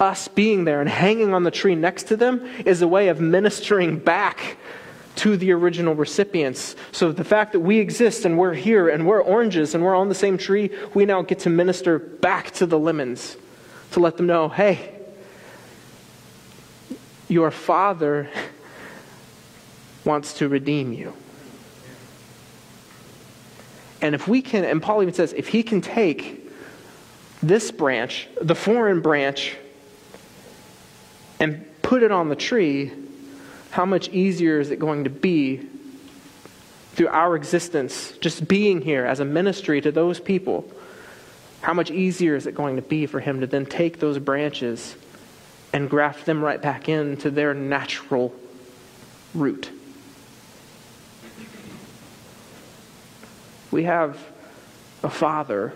Us 0.00 0.28
being 0.28 0.64
there 0.64 0.80
and 0.80 0.90
hanging 0.90 1.32
on 1.32 1.44
the 1.44 1.50
tree 1.50 1.74
next 1.74 2.04
to 2.04 2.16
them 2.16 2.46
is 2.64 2.82
a 2.82 2.88
way 2.88 3.08
of 3.08 3.20
ministering 3.20 3.98
back 3.98 4.58
to 5.16 5.36
the 5.38 5.52
original 5.52 5.94
recipients. 5.94 6.76
So 6.92 7.12
the 7.12 7.24
fact 7.24 7.52
that 7.52 7.60
we 7.60 7.78
exist 7.78 8.26
and 8.26 8.38
we're 8.38 8.52
here 8.52 8.88
and 8.88 9.06
we're 9.06 9.22
oranges 9.22 9.74
and 9.74 9.82
we're 9.82 9.94
on 9.94 10.10
the 10.10 10.14
same 10.14 10.36
tree, 10.36 10.70
we 10.92 11.06
now 11.06 11.22
get 11.22 11.40
to 11.40 11.50
minister 11.50 11.98
back 11.98 12.50
to 12.52 12.66
the 12.66 12.78
lemons 12.78 13.38
to 13.92 14.00
let 14.00 14.18
them 14.18 14.26
know, 14.26 14.50
hey, 14.50 14.95
your 17.28 17.50
Father 17.50 18.30
wants 20.04 20.34
to 20.34 20.48
redeem 20.48 20.92
you. 20.92 21.12
And 24.00 24.14
if 24.14 24.28
we 24.28 24.42
can, 24.42 24.64
and 24.64 24.82
Paul 24.82 25.02
even 25.02 25.14
says, 25.14 25.32
if 25.32 25.48
he 25.48 25.62
can 25.62 25.80
take 25.80 26.48
this 27.42 27.70
branch, 27.70 28.28
the 28.40 28.54
foreign 28.54 29.00
branch, 29.00 29.56
and 31.40 31.66
put 31.82 32.02
it 32.02 32.12
on 32.12 32.28
the 32.28 32.36
tree, 32.36 32.92
how 33.70 33.84
much 33.84 34.08
easier 34.08 34.60
is 34.60 34.70
it 34.70 34.78
going 34.78 35.04
to 35.04 35.10
be 35.10 35.66
through 36.94 37.08
our 37.08 37.36
existence, 37.36 38.12
just 38.20 38.48
being 38.48 38.80
here 38.80 39.04
as 39.04 39.20
a 39.20 39.24
ministry 39.24 39.80
to 39.82 39.92
those 39.92 40.18
people, 40.18 40.70
how 41.60 41.74
much 41.74 41.90
easier 41.90 42.36
is 42.36 42.46
it 42.46 42.54
going 42.54 42.76
to 42.76 42.82
be 42.82 43.06
for 43.06 43.20
him 43.20 43.40
to 43.40 43.46
then 43.46 43.66
take 43.66 43.98
those 43.98 44.18
branches 44.18 44.96
and 45.76 45.90
graft 45.90 46.24
them 46.24 46.42
right 46.42 46.62
back 46.62 46.88
into 46.88 47.30
their 47.30 47.52
natural 47.52 48.34
root? 49.34 49.70
We 53.70 53.82
have 53.82 54.18
a 55.02 55.10
father 55.10 55.74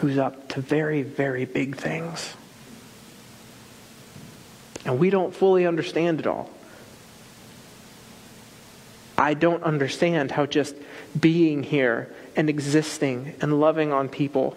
who's 0.00 0.18
up 0.18 0.48
to 0.48 0.60
very, 0.60 1.02
very 1.02 1.44
big 1.44 1.76
things. 1.76 2.34
And 4.84 4.98
we 4.98 5.08
don't 5.08 5.32
fully 5.32 5.68
understand 5.68 6.18
it 6.18 6.26
all. 6.26 6.50
I 9.16 9.34
don't 9.34 9.62
understand 9.62 10.32
how 10.32 10.46
just 10.46 10.74
being 11.18 11.62
here 11.62 12.12
and 12.34 12.50
existing 12.50 13.36
and 13.40 13.60
loving 13.60 13.92
on 13.92 14.08
people 14.08 14.56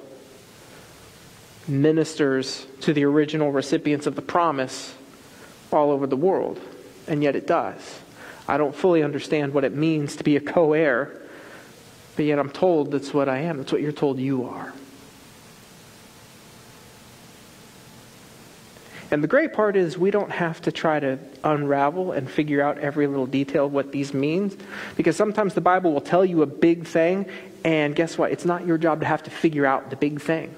ministers 1.67 2.65
to 2.81 2.93
the 2.93 3.03
original 3.03 3.51
recipients 3.51 4.07
of 4.07 4.15
the 4.15 4.21
promise 4.21 4.93
all 5.71 5.91
over 5.91 6.07
the 6.07 6.15
world. 6.15 6.59
And 7.07 7.23
yet 7.23 7.35
it 7.35 7.47
does. 7.47 7.99
I 8.47 8.57
don't 8.57 8.75
fully 8.75 9.03
understand 9.03 9.53
what 9.53 9.63
it 9.63 9.73
means 9.73 10.15
to 10.17 10.23
be 10.23 10.35
a 10.35 10.39
co 10.39 10.73
heir, 10.73 11.21
but 12.15 12.25
yet 12.25 12.39
I'm 12.39 12.49
told 12.49 12.91
that's 12.91 13.13
what 13.13 13.27
I 13.27 13.39
am. 13.39 13.57
That's 13.57 13.71
what 13.71 13.81
you're 13.81 13.91
told 13.91 14.19
you 14.19 14.45
are. 14.45 14.73
And 19.09 19.23
the 19.23 19.27
great 19.27 19.53
part 19.53 19.77
is 19.77 19.97
we 19.97 20.11
don't 20.11 20.31
have 20.31 20.61
to 20.63 20.71
try 20.71 20.99
to 20.99 21.17
unravel 21.43 22.11
and 22.11 22.29
figure 22.29 22.61
out 22.61 22.77
every 22.77 23.07
little 23.07 23.25
detail 23.25 23.67
of 23.67 23.73
what 23.73 23.93
these 23.93 24.13
means 24.13 24.57
because 24.97 25.15
sometimes 25.15 25.53
the 25.53 25.61
Bible 25.61 25.93
will 25.93 26.01
tell 26.01 26.25
you 26.25 26.41
a 26.41 26.45
big 26.45 26.85
thing 26.85 27.25
and 27.63 27.95
guess 27.95 28.17
what? 28.17 28.31
It's 28.31 28.43
not 28.43 28.67
your 28.67 28.77
job 28.77 28.99
to 28.99 29.05
have 29.05 29.23
to 29.23 29.31
figure 29.31 29.65
out 29.65 29.89
the 29.89 29.95
big 29.95 30.19
thing. 30.19 30.53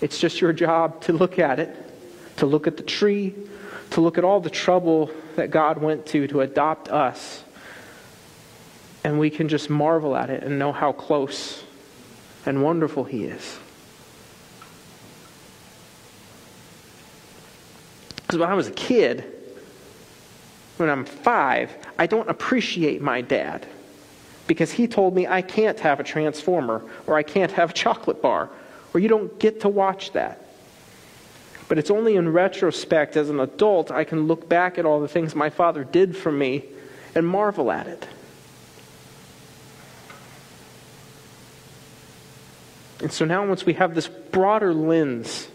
It's 0.00 0.18
just 0.18 0.40
your 0.40 0.52
job 0.52 1.00
to 1.02 1.12
look 1.12 1.38
at 1.38 1.58
it, 1.58 1.76
to 2.36 2.46
look 2.46 2.66
at 2.66 2.76
the 2.76 2.82
tree, 2.82 3.34
to 3.90 4.00
look 4.00 4.18
at 4.18 4.24
all 4.24 4.40
the 4.40 4.50
trouble 4.50 5.10
that 5.36 5.50
God 5.50 5.78
went 5.78 6.06
to 6.06 6.26
to 6.28 6.40
adopt 6.40 6.88
us. 6.88 7.44
And 9.04 9.18
we 9.18 9.30
can 9.30 9.48
just 9.48 9.70
marvel 9.70 10.16
at 10.16 10.30
it 10.30 10.42
and 10.42 10.58
know 10.58 10.72
how 10.72 10.92
close 10.92 11.64
and 12.46 12.62
wonderful 12.62 13.04
He 13.04 13.24
is. 13.24 13.58
Because 18.16 18.38
when 18.38 18.48
I 18.48 18.54
was 18.54 18.68
a 18.68 18.72
kid, 18.72 19.24
when 20.76 20.88
I'm 20.88 21.04
five, 21.04 21.70
I 21.98 22.06
don't 22.06 22.28
appreciate 22.30 23.02
my 23.02 23.20
dad 23.20 23.66
because 24.46 24.72
he 24.72 24.88
told 24.88 25.14
me 25.14 25.26
I 25.26 25.42
can't 25.42 25.78
have 25.80 26.00
a 26.00 26.02
transformer 26.02 26.82
or 27.06 27.16
I 27.16 27.22
can't 27.22 27.52
have 27.52 27.70
a 27.70 27.72
chocolate 27.72 28.22
bar 28.22 28.50
or 28.92 29.00
you 29.00 29.08
don't 29.08 29.38
get 29.38 29.60
to 29.60 29.68
watch 29.68 30.12
that. 30.12 30.44
But 31.68 31.78
it's 31.78 31.90
only 31.90 32.16
in 32.16 32.32
retrospect 32.32 33.16
as 33.16 33.30
an 33.30 33.38
adult 33.38 33.90
I 33.90 34.04
can 34.04 34.26
look 34.26 34.48
back 34.48 34.78
at 34.78 34.84
all 34.84 35.00
the 35.00 35.08
things 35.08 35.34
my 35.34 35.50
father 35.50 35.84
did 35.84 36.16
for 36.16 36.32
me 36.32 36.64
and 37.14 37.26
marvel 37.26 37.70
at 37.70 37.86
it. 37.86 38.08
And 43.00 43.12
so 43.12 43.24
now, 43.24 43.46
once 43.46 43.64
we 43.64 43.74
have 43.74 43.94
this 43.94 44.08
broader 44.08 44.74
lens 44.74 45.48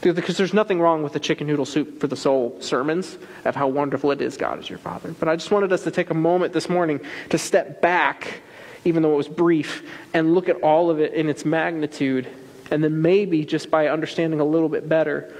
because 0.00 0.36
there's 0.36 0.54
nothing 0.54 0.80
wrong 0.80 1.02
with 1.02 1.12
the 1.12 1.20
chicken 1.20 1.46
noodle 1.46 1.64
soup 1.64 2.00
for 2.00 2.06
the 2.06 2.16
soul 2.16 2.56
sermons 2.60 3.18
of 3.44 3.56
how 3.56 3.66
wonderful 3.66 4.10
it 4.12 4.20
is 4.20 4.36
God 4.36 4.60
is 4.60 4.68
your 4.68 4.78
Father. 4.78 5.14
But 5.18 5.28
I 5.28 5.36
just 5.36 5.50
wanted 5.50 5.72
us 5.72 5.82
to 5.84 5.90
take 5.90 6.10
a 6.10 6.14
moment 6.14 6.52
this 6.52 6.68
morning 6.68 7.00
to 7.30 7.38
step 7.38 7.80
back, 7.80 8.40
even 8.84 9.02
though 9.02 9.14
it 9.14 9.16
was 9.16 9.28
brief, 9.28 9.82
and 10.14 10.34
look 10.34 10.48
at 10.48 10.56
all 10.56 10.90
of 10.90 11.00
it 11.00 11.14
in 11.14 11.28
its 11.28 11.44
magnitude. 11.44 12.28
And 12.70 12.82
then 12.82 13.02
maybe 13.02 13.44
just 13.44 13.70
by 13.70 13.88
understanding 13.88 14.40
a 14.40 14.44
little 14.44 14.68
bit 14.68 14.88
better 14.88 15.34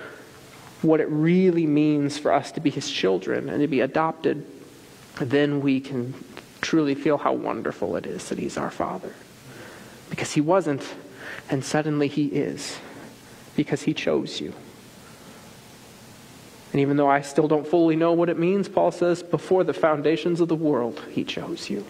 what 0.83 1.01
it 1.01 1.09
really 1.09 1.67
means 1.67 2.19
for 2.19 2.33
us 2.33 2.53
to 2.53 2.61
be 2.61 2.71
His 2.71 2.91
children 2.91 3.49
and 3.49 3.61
to 3.61 3.67
be 3.67 3.81
adopted, 3.81 4.47
then 5.21 5.61
we 5.61 5.81
can 5.81 6.15
truly 6.61 6.95
feel 6.95 7.19
how 7.19 7.33
wonderful 7.33 7.97
it 7.97 8.07
is 8.07 8.29
that 8.29 8.39
He's 8.39 8.57
our 8.57 8.71
Father. 8.71 9.15
Because 10.11 10.33
He 10.33 10.41
wasn't, 10.41 10.83
and 11.51 11.65
suddenly 11.65 12.09
He 12.09 12.27
is 12.27 12.79
because 13.57 13.83
he 13.83 13.95
chose 13.95 14.41
you. 14.41 14.53
And 16.73 16.81
even 16.81 16.97
though 16.99 17.09
I 17.09 17.23
still 17.23 17.49
don't 17.49 17.67
fully 17.67 17.97
know 17.97 18.13
what 18.13 18.29
it 18.29 18.39
means, 18.39 18.69
Paul 18.69 18.93
says, 18.93 19.23
before 19.23 19.65
the 19.65 19.73
foundations 19.73 20.41
of 20.41 20.49
the 20.49 20.55
world, 20.55 21.03
he 21.11 21.25
chose 21.25 21.71
you. 21.71 21.85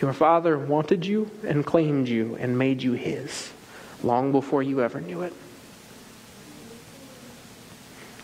Your 0.00 0.12
father 0.14 0.58
wanted 0.58 1.04
you 1.04 1.30
and 1.46 1.64
claimed 1.64 2.08
you 2.08 2.36
and 2.36 2.58
made 2.58 2.82
you 2.82 2.92
his 2.92 3.52
long 4.02 4.32
before 4.32 4.62
you 4.62 4.80
ever 4.82 5.00
knew 5.00 5.22
it. 5.22 5.34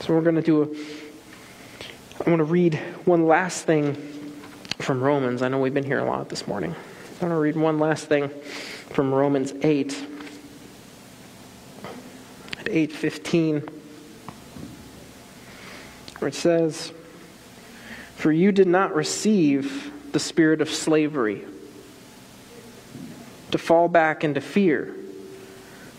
So 0.00 0.14
we're 0.14 0.22
going 0.22 0.36
to 0.36 0.42
do 0.42 0.62
a. 0.62 0.66
I 2.24 2.30
want 2.30 2.40
to 2.40 2.44
read 2.44 2.76
one 3.04 3.26
last 3.26 3.64
thing 3.64 3.94
from 4.78 5.02
Romans. 5.02 5.42
I 5.42 5.48
know 5.48 5.58
we've 5.58 5.74
been 5.74 5.84
here 5.84 5.98
a 5.98 6.04
lot 6.04 6.30
this 6.30 6.46
morning. 6.46 6.74
I 7.20 7.24
want 7.24 7.32
to 7.32 7.40
read 7.40 7.56
one 7.56 7.78
last 7.78 8.06
thing 8.06 8.28
from 8.90 9.12
Romans 9.12 9.52
8. 9.62 10.06
at 12.58 12.66
8:15 12.66 13.68
where 16.18 16.28
it 16.28 16.34
says 16.34 16.92
for 18.16 18.32
you 18.32 18.50
did 18.50 18.66
not 18.66 18.94
receive 18.94 19.92
the 20.12 20.18
spirit 20.18 20.60
of 20.60 20.70
slavery 20.70 21.44
to 23.50 23.58
fall 23.58 23.88
back 23.88 24.24
into 24.24 24.40
fear 24.40 24.94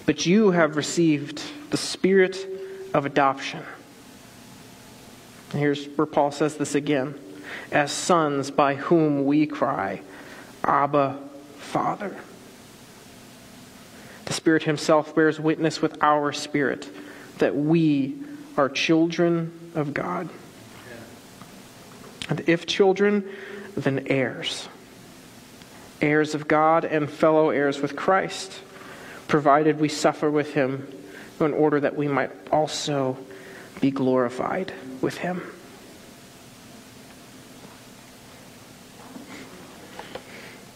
but 0.06 0.26
you 0.26 0.52
have 0.52 0.78
received 0.78 1.42
the 1.70 1.78
spirit 1.78 2.48
of 2.94 3.06
adoption 3.06 3.64
and 5.52 5.62
here's 5.62 5.86
where 5.90 6.08
Paul 6.08 6.32
says 6.32 6.58
this 6.58 6.76
again 6.76 7.16
as 7.72 7.92
sons 7.92 8.52
by 8.52 8.76
whom 8.76 9.26
we 9.26 9.46
cry 9.46 10.02
abba 10.64 11.18
father 11.58 12.16
the 14.28 14.34
Spirit 14.34 14.64
Himself 14.64 15.16
bears 15.16 15.40
witness 15.40 15.82
with 15.82 16.04
our 16.04 16.34
spirit 16.34 16.90
that 17.38 17.56
we 17.56 18.18
are 18.58 18.68
children 18.68 19.54
of 19.74 19.94
God. 19.94 20.28
And 22.28 22.44
if 22.46 22.66
children, 22.66 23.24
then 23.78 24.06
heirs. 24.08 24.68
Heirs 26.02 26.36
of 26.36 26.48
God 26.48 26.86
and 26.86 27.10
fellow 27.10 27.50
heirs 27.50 27.82
with 27.82 27.96
Christ, 27.96 28.62
provided 29.28 29.80
we 29.80 29.90
suffer 29.90 30.30
with 30.30 30.54
Him 30.54 30.88
in 31.40 31.54
order 31.54 31.80
that 31.80 31.96
we 31.96 32.08
might 32.08 32.32
also 32.52 33.18
be 33.82 33.92
glorified 33.92 34.74
with 35.02 35.18
Him. 35.18 35.42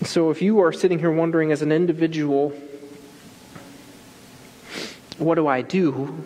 So, 0.04 0.32
if 0.32 0.42
you 0.42 0.60
are 0.60 0.74
sitting 0.74 1.00
here 1.00 1.12
wondering 1.12 1.52
as 1.52 1.62
an 1.62 1.72
individual, 1.72 2.50
what 5.20 5.36
do 5.36 5.48
I 5.48 5.62
do? 5.62 6.26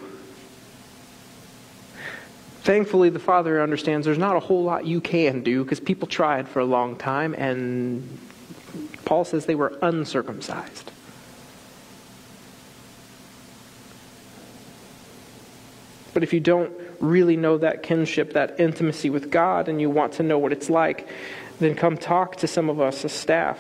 Thankfully, 2.64 3.10
the 3.10 3.20
Father 3.20 3.62
understands 3.62 4.06
there's 4.06 4.18
not 4.18 4.36
a 4.36 4.40
whole 4.40 4.64
lot 4.64 4.88
you 4.88 5.02
can 5.02 5.44
do 5.44 5.64
because 5.64 5.80
people 5.80 6.08
tried 6.08 6.48
for 6.48 6.62
a 6.62 6.66
long 6.66 6.96
time, 6.96 7.36
and 7.38 8.18
Paul 9.06 9.24
says 9.24 9.46
they 9.46 9.56
were 9.56 9.78
uncircumcised. 9.82 10.92
But 16.14 16.24
if 16.24 16.34
you 16.34 16.40
don't 16.40 16.74
really 17.00 17.38
know 17.38 17.58
that 17.58 17.84
kinship, 17.84 18.34
that 18.34 18.60
intimacy 18.60 19.10
with 19.10 19.30
God, 19.30 19.68
and 19.68 19.80
you 19.80 19.90
want 19.90 20.14
to 20.14 20.24
know 20.24 20.40
what 20.40 20.52
it's 20.52 20.70
like, 20.70 21.08
then 21.60 21.76
come 21.76 21.98
talk 21.98 22.38
to 22.38 22.48
some 22.48 22.70
of 22.70 22.82
us 22.82 23.06
as 23.06 23.12
staff 23.12 23.60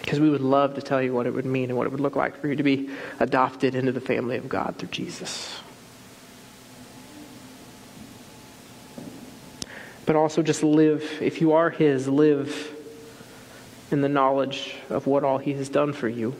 because 0.00 0.20
we 0.20 0.30
would 0.30 0.40
love 0.40 0.74
to 0.74 0.82
tell 0.82 1.02
you 1.02 1.12
what 1.12 1.26
it 1.26 1.34
would 1.34 1.46
mean 1.46 1.68
and 1.68 1.76
what 1.76 1.84
it 1.84 1.90
would 1.90 2.00
look 2.00 2.14
like 2.14 2.40
for 2.40 2.46
you 2.46 2.54
to 2.54 2.62
be 2.62 2.90
adopted 3.18 3.74
into 3.74 3.90
the 3.90 4.00
family 4.00 4.36
of 4.36 4.48
God 4.48 4.76
through 4.78 4.90
Jesus. 4.90 5.58
But 10.04 10.14
also 10.14 10.42
just 10.42 10.62
live, 10.62 11.18
if 11.20 11.40
you 11.40 11.54
are 11.54 11.70
His, 11.70 12.06
live 12.06 12.75
in 13.90 14.00
the 14.00 14.08
knowledge 14.08 14.74
of 14.90 15.06
what 15.06 15.24
all 15.24 15.38
He 15.38 15.52
has 15.54 15.68
done 15.68 15.92
for 15.92 16.08
you. 16.08 16.34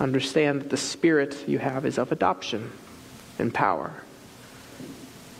Understand 0.00 0.62
that 0.62 0.70
the 0.70 0.76
spirit 0.76 1.48
you 1.48 1.58
have 1.58 1.84
is 1.86 1.98
of 1.98 2.12
adoption 2.12 2.72
and 3.38 3.52
power. 3.52 4.02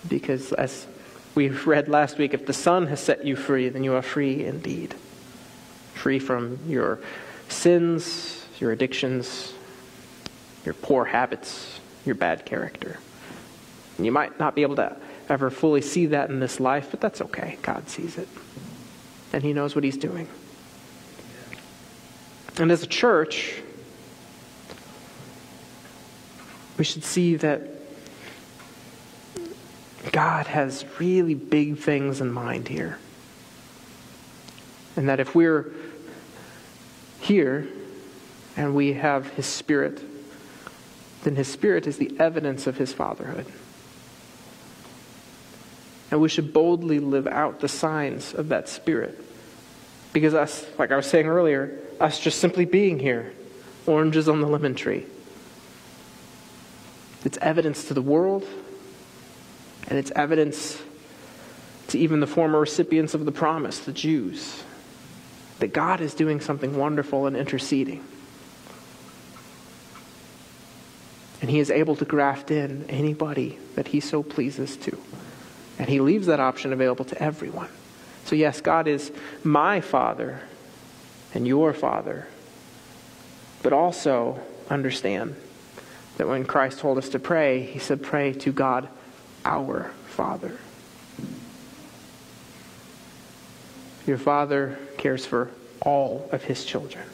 Because 0.09 0.53
as 0.53 0.87
we 1.35 1.49
read 1.49 1.89
last 1.89 2.19
week, 2.19 2.35
if 2.35 2.47
the 2.47 2.53
Son 2.53 2.87
has 2.89 3.01
set 3.01 3.25
you 3.25 3.37
free, 3.37 3.69
then 3.69 3.85
you 3.85 3.95
are 3.95 4.03
free 4.03 4.45
indeed 4.45 4.95
free 6.03 6.19
from 6.19 6.59
your 6.67 6.99
sins, 7.49 8.45
your 8.59 8.73
addictions, 8.73 9.55
your 10.65 10.75
poor 10.75 11.05
habits, 11.05 11.79
your 12.05 12.17
bad 12.17 12.45
character. 12.45 12.99
And 13.97 14.05
you 14.05 14.11
might 14.11 14.37
not 14.41 14.57
be 14.57 14.63
able 14.63 14.77
to 14.77 14.97
ever 15.29 15.49
fully 15.49 15.81
see 15.81 16.07
that 16.07 16.29
in 16.29 16.41
this 16.41 16.59
life, 16.59 16.89
but 16.91 17.01
that's 17.01 17.21
okay. 17.21 17.57
God 17.63 17.89
sees 17.89 18.19
it. 18.19 18.27
And 19.33 19.43
He 19.43 19.53
knows 19.53 19.75
what 19.75 19.85
He's 19.85 19.97
doing. 19.97 20.29
And 22.59 22.71
as 22.71 22.83
a 22.83 22.87
church, 22.87 23.63
we 26.77 26.85
should 26.85 27.05
see 27.05 27.37
that 27.37 27.63
God 30.11 30.47
has 30.47 30.85
really 30.99 31.35
big 31.35 31.79
things 31.79 32.21
in 32.21 32.31
mind 32.31 32.69
here. 32.69 32.99
And 34.97 35.09
that 35.09 35.21
if 35.21 35.35
we're 35.35 35.73
here 37.21 37.67
and 38.57 38.75
we 38.75 38.93
have 38.93 39.29
His 39.31 39.47
Spirit, 39.47 40.03
then 41.25 41.37
His 41.37 41.49
Spirit 41.49 41.87
is 41.87 41.97
the 41.97 42.15
evidence 42.19 42.67
of 42.67 42.77
His 42.77 42.93
fatherhood. 42.93 43.47
And 46.13 46.21
we 46.21 46.29
should 46.29 46.53
boldly 46.53 46.99
live 46.99 47.27
out 47.27 47.61
the 47.61 47.69
signs 47.69 48.35
of 48.35 48.51
that 48.51 48.69
Spirit. 48.69 49.19
Because 50.13 50.35
us, 50.35 50.67
like 50.79 50.93
I 50.93 50.97
was 50.97 51.07
saying 51.07 51.27
earlier, 51.27 51.81
us 51.99 52.21
just 52.21 52.39
simply 52.39 52.67
being 52.67 52.99
here, 52.99 53.33
oranges 53.87 54.29
on 54.29 54.43
the 54.43 54.47
lemon 54.47 54.75
tree, 54.75 55.07
it's 57.25 57.39
evidence 57.39 57.87
to 57.89 57.95
the 57.95 58.03
world, 58.03 58.47
and 59.89 59.99
it's 59.99 60.11
evidence 60.11 60.83
to 61.89 61.99
even 61.99 62.21
the 62.21 62.27
former 62.27 62.61
recipients 62.61 63.15
of 63.15 63.25
the 63.25 63.33
promise, 63.33 63.79
the 63.79 63.93
Jews, 63.93 64.63
that 65.61 65.73
God 65.73 66.03
is 66.03 66.13
doing 66.13 66.43
something 66.43 66.77
wonderful 66.77 67.27
and 67.27 67.35
interceding. 67.35 68.05
And 71.41 71.49
He 71.49 71.59
is 71.59 71.71
able 71.71 71.97
to 71.97 72.05
graft 72.05 72.51
in 72.51 72.85
anybody 72.91 73.59
that 73.77 73.89
He 73.89 74.01
so 74.01 74.23
pleases 74.23 74.77
to. 74.77 74.99
And 75.79 75.89
He 75.89 76.01
leaves 76.01 76.27
that 76.27 76.41
option 76.41 76.73
available 76.73 77.05
to 77.07 77.23
everyone. 77.23 77.69
So, 78.25 78.37
yes, 78.37 78.61
God 78.61 78.87
is 78.87 79.11
my 79.43 79.81
Father 79.81 80.43
and 81.35 81.47
your 81.47 81.73
Father. 81.73 82.29
But 83.63 83.73
also 83.73 84.41
understand 84.71 85.37
that 86.17 86.29
when 86.29 86.45
Christ 86.45 86.81
told 86.81 86.99
us 86.99 87.09
to 87.11 87.19
pray, 87.19 87.63
he 87.63 87.79
said, 87.79 88.03
Pray 88.03 88.33
to 88.35 88.53
God 88.53 88.89
our 89.45 89.91
Father. 90.07 90.59
Your 94.07 94.19
Father 94.19 94.79
cares 94.99 95.25
for 95.25 95.51
all 95.81 96.29
of 96.33 96.45
his 96.45 96.65
children, 96.65 97.05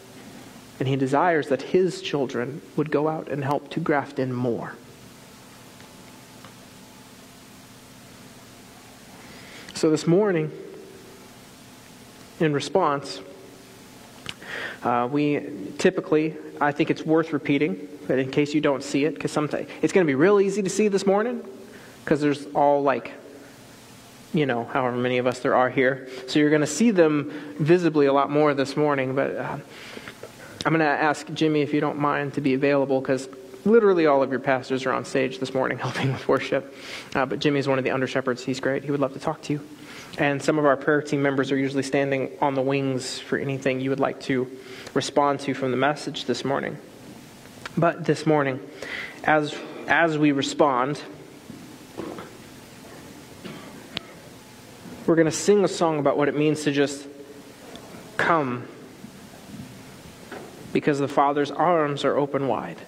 and 0.78 0.88
he 0.88 0.96
desires 0.96 1.48
that 1.48 1.62
his 1.62 2.02
children 2.02 2.62
would 2.76 2.90
go 2.90 3.08
out 3.08 3.28
and 3.28 3.44
help 3.44 3.70
to 3.70 3.80
graft 3.80 4.18
in 4.18 4.32
more. 4.32 4.74
So 9.78 9.90
this 9.90 10.08
morning, 10.08 10.50
in 12.40 12.52
response, 12.52 13.20
uh, 14.82 15.08
we 15.08 15.40
typically, 15.78 16.34
I 16.60 16.72
think 16.72 16.90
it's 16.90 17.02
worth 17.04 17.32
repeating, 17.32 17.86
but 18.08 18.18
in 18.18 18.32
case 18.32 18.54
you 18.54 18.60
don't 18.60 18.82
see 18.82 19.04
it, 19.04 19.14
because 19.14 19.36
it's 19.36 19.92
going 19.92 20.04
to 20.04 20.10
be 20.10 20.16
real 20.16 20.40
easy 20.40 20.64
to 20.64 20.68
see 20.68 20.88
this 20.88 21.06
morning, 21.06 21.44
because 22.04 22.20
there's 22.20 22.46
all 22.56 22.82
like, 22.82 23.12
you 24.34 24.46
know, 24.46 24.64
however 24.64 24.96
many 24.96 25.18
of 25.18 25.28
us 25.28 25.38
there 25.38 25.54
are 25.54 25.70
here. 25.70 26.08
So 26.26 26.40
you're 26.40 26.50
going 26.50 26.60
to 26.62 26.66
see 26.66 26.90
them 26.90 27.30
visibly 27.60 28.06
a 28.06 28.12
lot 28.12 28.32
more 28.32 28.54
this 28.54 28.76
morning. 28.76 29.14
But 29.14 29.36
uh, 29.36 29.58
I'm 30.66 30.72
going 30.72 30.80
to 30.80 30.86
ask 30.86 31.32
Jimmy 31.32 31.62
if 31.62 31.72
you 31.72 31.80
don't 31.80 31.98
mind 31.98 32.34
to 32.34 32.40
be 32.40 32.54
available, 32.54 33.00
because 33.00 33.28
literally 33.64 34.06
all 34.06 34.22
of 34.22 34.30
your 34.30 34.40
pastors 34.40 34.86
are 34.86 34.92
on 34.92 35.04
stage 35.04 35.38
this 35.38 35.54
morning 35.54 35.78
helping 35.86 36.12
with 36.12 36.26
worship. 36.28 36.74
Uh, 37.14 37.26
but 37.26 37.38
Jimmy 37.38 37.58
is 37.60 37.68
one 37.68 37.78
of 37.78 37.84
the 37.84 37.90
under 37.90 38.06
shepherds. 38.06 38.44
He's 38.44 38.60
great. 38.60 38.84
He 38.84 38.90
would 38.90 39.00
love 39.00 39.12
to 39.14 39.20
talk 39.20 39.42
to 39.42 39.54
you. 39.54 39.60
And 40.18 40.42
some 40.42 40.58
of 40.58 40.66
our 40.66 40.76
prayer 40.76 41.00
team 41.00 41.22
members 41.22 41.52
are 41.52 41.56
usually 41.56 41.84
standing 41.84 42.32
on 42.40 42.54
the 42.54 42.62
wings 42.62 43.18
for 43.18 43.38
anything 43.38 43.80
you 43.80 43.90
would 43.90 44.00
like 44.00 44.20
to 44.22 44.50
respond 44.94 45.40
to 45.40 45.54
from 45.54 45.70
the 45.70 45.76
message 45.76 46.24
this 46.24 46.44
morning. 46.44 46.76
But 47.76 48.04
this 48.04 48.26
morning, 48.26 48.60
as, 49.22 49.56
as 49.86 50.18
we 50.18 50.32
respond, 50.32 51.00
we're 55.06 55.14
going 55.14 55.26
to 55.26 55.30
sing 55.30 55.64
a 55.64 55.68
song 55.68 56.00
about 56.00 56.16
what 56.16 56.28
it 56.28 56.36
means 56.36 56.64
to 56.64 56.72
just 56.72 57.06
come 58.16 58.66
because 60.72 60.98
the 60.98 61.08
Father's 61.08 61.50
arms 61.50 62.04
are 62.04 62.16
open 62.16 62.48
wide. 62.48 62.78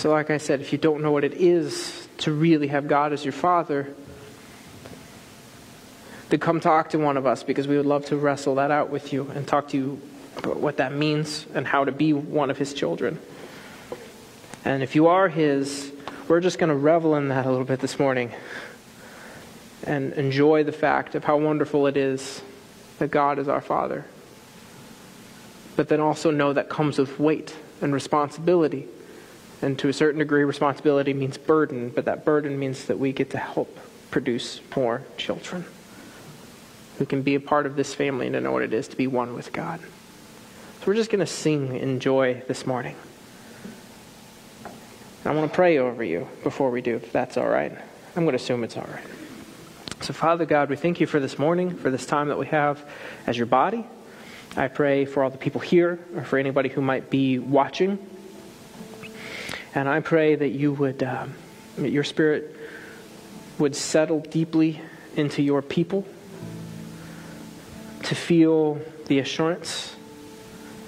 So, 0.00 0.08
like 0.08 0.30
I 0.30 0.38
said, 0.38 0.62
if 0.62 0.72
you 0.72 0.78
don't 0.78 1.02
know 1.02 1.12
what 1.12 1.24
it 1.24 1.34
is 1.34 2.08
to 2.20 2.32
really 2.32 2.68
have 2.68 2.88
God 2.88 3.12
as 3.12 3.22
your 3.22 3.34
Father, 3.34 3.92
to 6.30 6.38
come 6.38 6.58
talk 6.58 6.88
to 6.90 6.98
one 6.98 7.18
of 7.18 7.26
us 7.26 7.42
because 7.42 7.68
we 7.68 7.76
would 7.76 7.84
love 7.84 8.06
to 8.06 8.16
wrestle 8.16 8.54
that 8.54 8.70
out 8.70 8.88
with 8.88 9.12
you 9.12 9.30
and 9.34 9.46
talk 9.46 9.68
to 9.68 9.76
you 9.76 10.00
about 10.38 10.56
what 10.56 10.78
that 10.78 10.94
means 10.94 11.44
and 11.52 11.66
how 11.66 11.84
to 11.84 11.92
be 11.92 12.14
one 12.14 12.48
of 12.48 12.56
his 12.56 12.72
children. 12.72 13.18
And 14.64 14.82
if 14.82 14.94
you 14.94 15.08
are 15.08 15.28
his, 15.28 15.92
we're 16.28 16.40
just 16.40 16.58
going 16.58 16.70
to 16.70 16.76
revel 16.76 17.14
in 17.16 17.28
that 17.28 17.44
a 17.44 17.50
little 17.50 17.66
bit 17.66 17.80
this 17.80 17.98
morning 17.98 18.32
and 19.84 20.14
enjoy 20.14 20.64
the 20.64 20.72
fact 20.72 21.14
of 21.14 21.24
how 21.24 21.36
wonderful 21.36 21.86
it 21.86 21.98
is 21.98 22.40
that 23.00 23.10
God 23.10 23.38
is 23.38 23.48
our 23.48 23.60
Father. 23.60 24.06
But 25.76 25.88
then 25.88 26.00
also 26.00 26.30
know 26.30 26.54
that 26.54 26.70
comes 26.70 26.96
with 26.96 27.20
weight 27.20 27.54
and 27.82 27.92
responsibility. 27.92 28.88
And 29.62 29.78
to 29.80 29.88
a 29.88 29.92
certain 29.92 30.18
degree, 30.18 30.44
responsibility 30.44 31.12
means 31.12 31.36
burden, 31.36 31.90
but 31.90 32.06
that 32.06 32.24
burden 32.24 32.58
means 32.58 32.86
that 32.86 32.98
we 32.98 33.12
get 33.12 33.30
to 33.30 33.38
help 33.38 33.78
produce 34.10 34.60
more 34.74 35.02
children 35.16 35.64
who 36.98 37.06
can 37.06 37.22
be 37.22 37.34
a 37.34 37.40
part 37.40 37.66
of 37.66 37.76
this 37.76 37.94
family 37.94 38.26
and 38.26 38.34
to 38.34 38.40
know 38.40 38.52
what 38.52 38.62
it 38.62 38.74
is 38.74 38.88
to 38.88 38.96
be 38.96 39.06
one 39.06 39.34
with 39.34 39.52
God. 39.52 39.80
So 39.80 40.86
we're 40.86 40.94
just 40.94 41.10
going 41.10 41.20
to 41.20 41.26
sing 41.26 41.76
in 41.76 42.00
joy 42.00 42.42
this 42.48 42.66
morning. 42.66 42.96
I 45.24 45.34
want 45.34 45.50
to 45.50 45.54
pray 45.54 45.78
over 45.78 46.02
you 46.02 46.26
before 46.42 46.70
we 46.70 46.80
do, 46.80 46.96
if 46.96 47.12
that's 47.12 47.36
all 47.36 47.48
right. 47.48 47.72
I'm 48.16 48.24
going 48.24 48.36
to 48.36 48.42
assume 48.42 48.64
it's 48.64 48.76
all 48.76 48.88
right. 48.90 49.04
So, 50.00 50.14
Father 50.14 50.46
God, 50.46 50.70
we 50.70 50.76
thank 50.76 50.98
you 50.98 51.06
for 51.06 51.20
this 51.20 51.38
morning, 51.38 51.76
for 51.76 51.90
this 51.90 52.06
time 52.06 52.28
that 52.28 52.38
we 52.38 52.46
have 52.46 52.82
as 53.26 53.36
your 53.36 53.46
body. 53.46 53.84
I 54.56 54.68
pray 54.68 55.04
for 55.04 55.22
all 55.22 55.30
the 55.30 55.38
people 55.38 55.60
here, 55.60 55.98
or 56.16 56.24
for 56.24 56.38
anybody 56.38 56.70
who 56.70 56.80
might 56.80 57.10
be 57.10 57.38
watching. 57.38 57.98
And 59.74 59.88
I 59.88 60.00
pray 60.00 60.34
that 60.34 60.48
you 60.48 60.72
would, 60.72 61.02
um, 61.02 61.34
that 61.76 61.90
your 61.90 62.04
spirit 62.04 62.56
would 63.58 63.76
settle 63.76 64.20
deeply 64.20 64.80
into 65.16 65.42
your 65.42 65.62
people 65.62 66.06
to 68.04 68.14
feel 68.14 68.80
the 69.06 69.18
assurance 69.18 69.94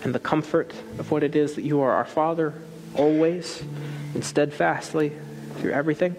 and 0.03 0.15
the 0.15 0.19
comfort 0.19 0.73
of 0.99 1.11
what 1.11 1.23
it 1.23 1.37
is 1.37 1.55
that 1.55 1.63
you 1.63 1.81
are 1.81 1.93
our 1.93 2.05
Father 2.05 2.55
always 2.97 3.63
and 4.15 4.25
steadfastly 4.25 5.13
through 5.59 5.73
everything. 5.73 6.17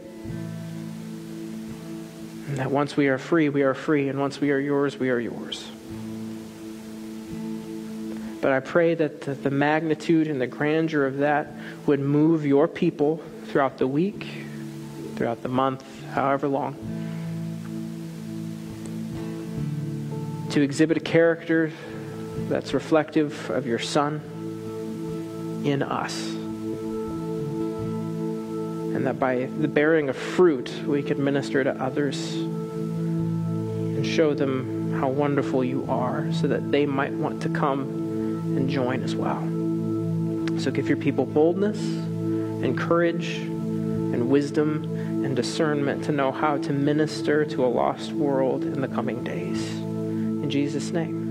And 2.47 2.57
that 2.57 2.72
once 2.72 2.95
we 2.95 3.07
are 3.07 3.18
free, 3.18 3.49
we 3.49 3.64
are 3.64 3.74
free, 3.74 4.09
and 4.09 4.20
once 4.20 4.39
we 4.39 4.51
are 4.51 4.59
yours, 4.59 4.97
we 4.97 5.09
are 5.09 5.20
yours. 5.20 5.70
But 8.43 8.51
I 8.51 8.59
pray 8.59 8.93
that 8.93 9.21
the, 9.21 9.49
magnitude 9.49 10.27
and 10.27 10.41
the 10.41 10.47
grandeur 10.47 11.05
of 11.05 11.19
that 11.19 11.47
would 11.85 12.01
move 12.01 12.45
your 12.45 12.67
people 12.67 13.21
throughout 13.45 13.77
the 13.77 13.87
week, 13.87 14.27
throughout 15.15 15.41
the 15.41 15.47
month, 15.47 15.85
however 16.09 16.49
long 16.49 16.75
to 20.49 20.61
exhibit 20.61 20.97
a 20.97 20.99
character 20.99 21.71
that's 22.49 22.73
reflective 22.73 23.49
of 23.49 23.65
your 23.65 23.79
Son 23.79 24.21
in 25.65 25.81
us. 25.81 26.27
And 28.93 29.07
that 29.07 29.19
by 29.19 29.45
the 29.45 29.69
bearing 29.69 30.09
of 30.09 30.17
fruit, 30.17 30.69
we 30.85 31.01
could 31.01 31.17
minister 31.17 31.63
to 31.63 31.71
others 31.81 32.33
and 32.35 34.05
show 34.05 34.33
them 34.33 34.99
how 34.99 35.07
wonderful 35.07 35.63
you 35.63 35.87
are 35.89 36.31
so 36.33 36.47
that 36.47 36.71
they 36.71 36.85
might 36.85 37.13
want 37.13 37.41
to 37.43 37.49
come 37.49 38.03
and 38.58 38.70
join 38.70 39.04
as 39.04 39.16
well. 39.16 39.41
So 40.60 40.72
give 40.72 40.88
your 40.88 40.97
people 40.97 41.26
boldness 41.26 41.80
and 41.80 42.78
courage 42.78 43.38
and 43.38 44.30
wisdom 44.30 44.84
and 45.26 45.36
discernment 45.36 46.04
to 46.06 46.12
know 46.12 46.32
how 46.32 46.58
to 46.58 46.74
minister 46.74 47.45
to 47.45 47.66
a 47.66 47.68
lost 47.68 48.12
world 48.12 48.64
in 48.64 48.82
the 48.82 48.88
coming 48.88 49.24
days. 49.24 49.76
In 49.76 50.49
Jesus' 50.49 50.91
name. 50.91 51.22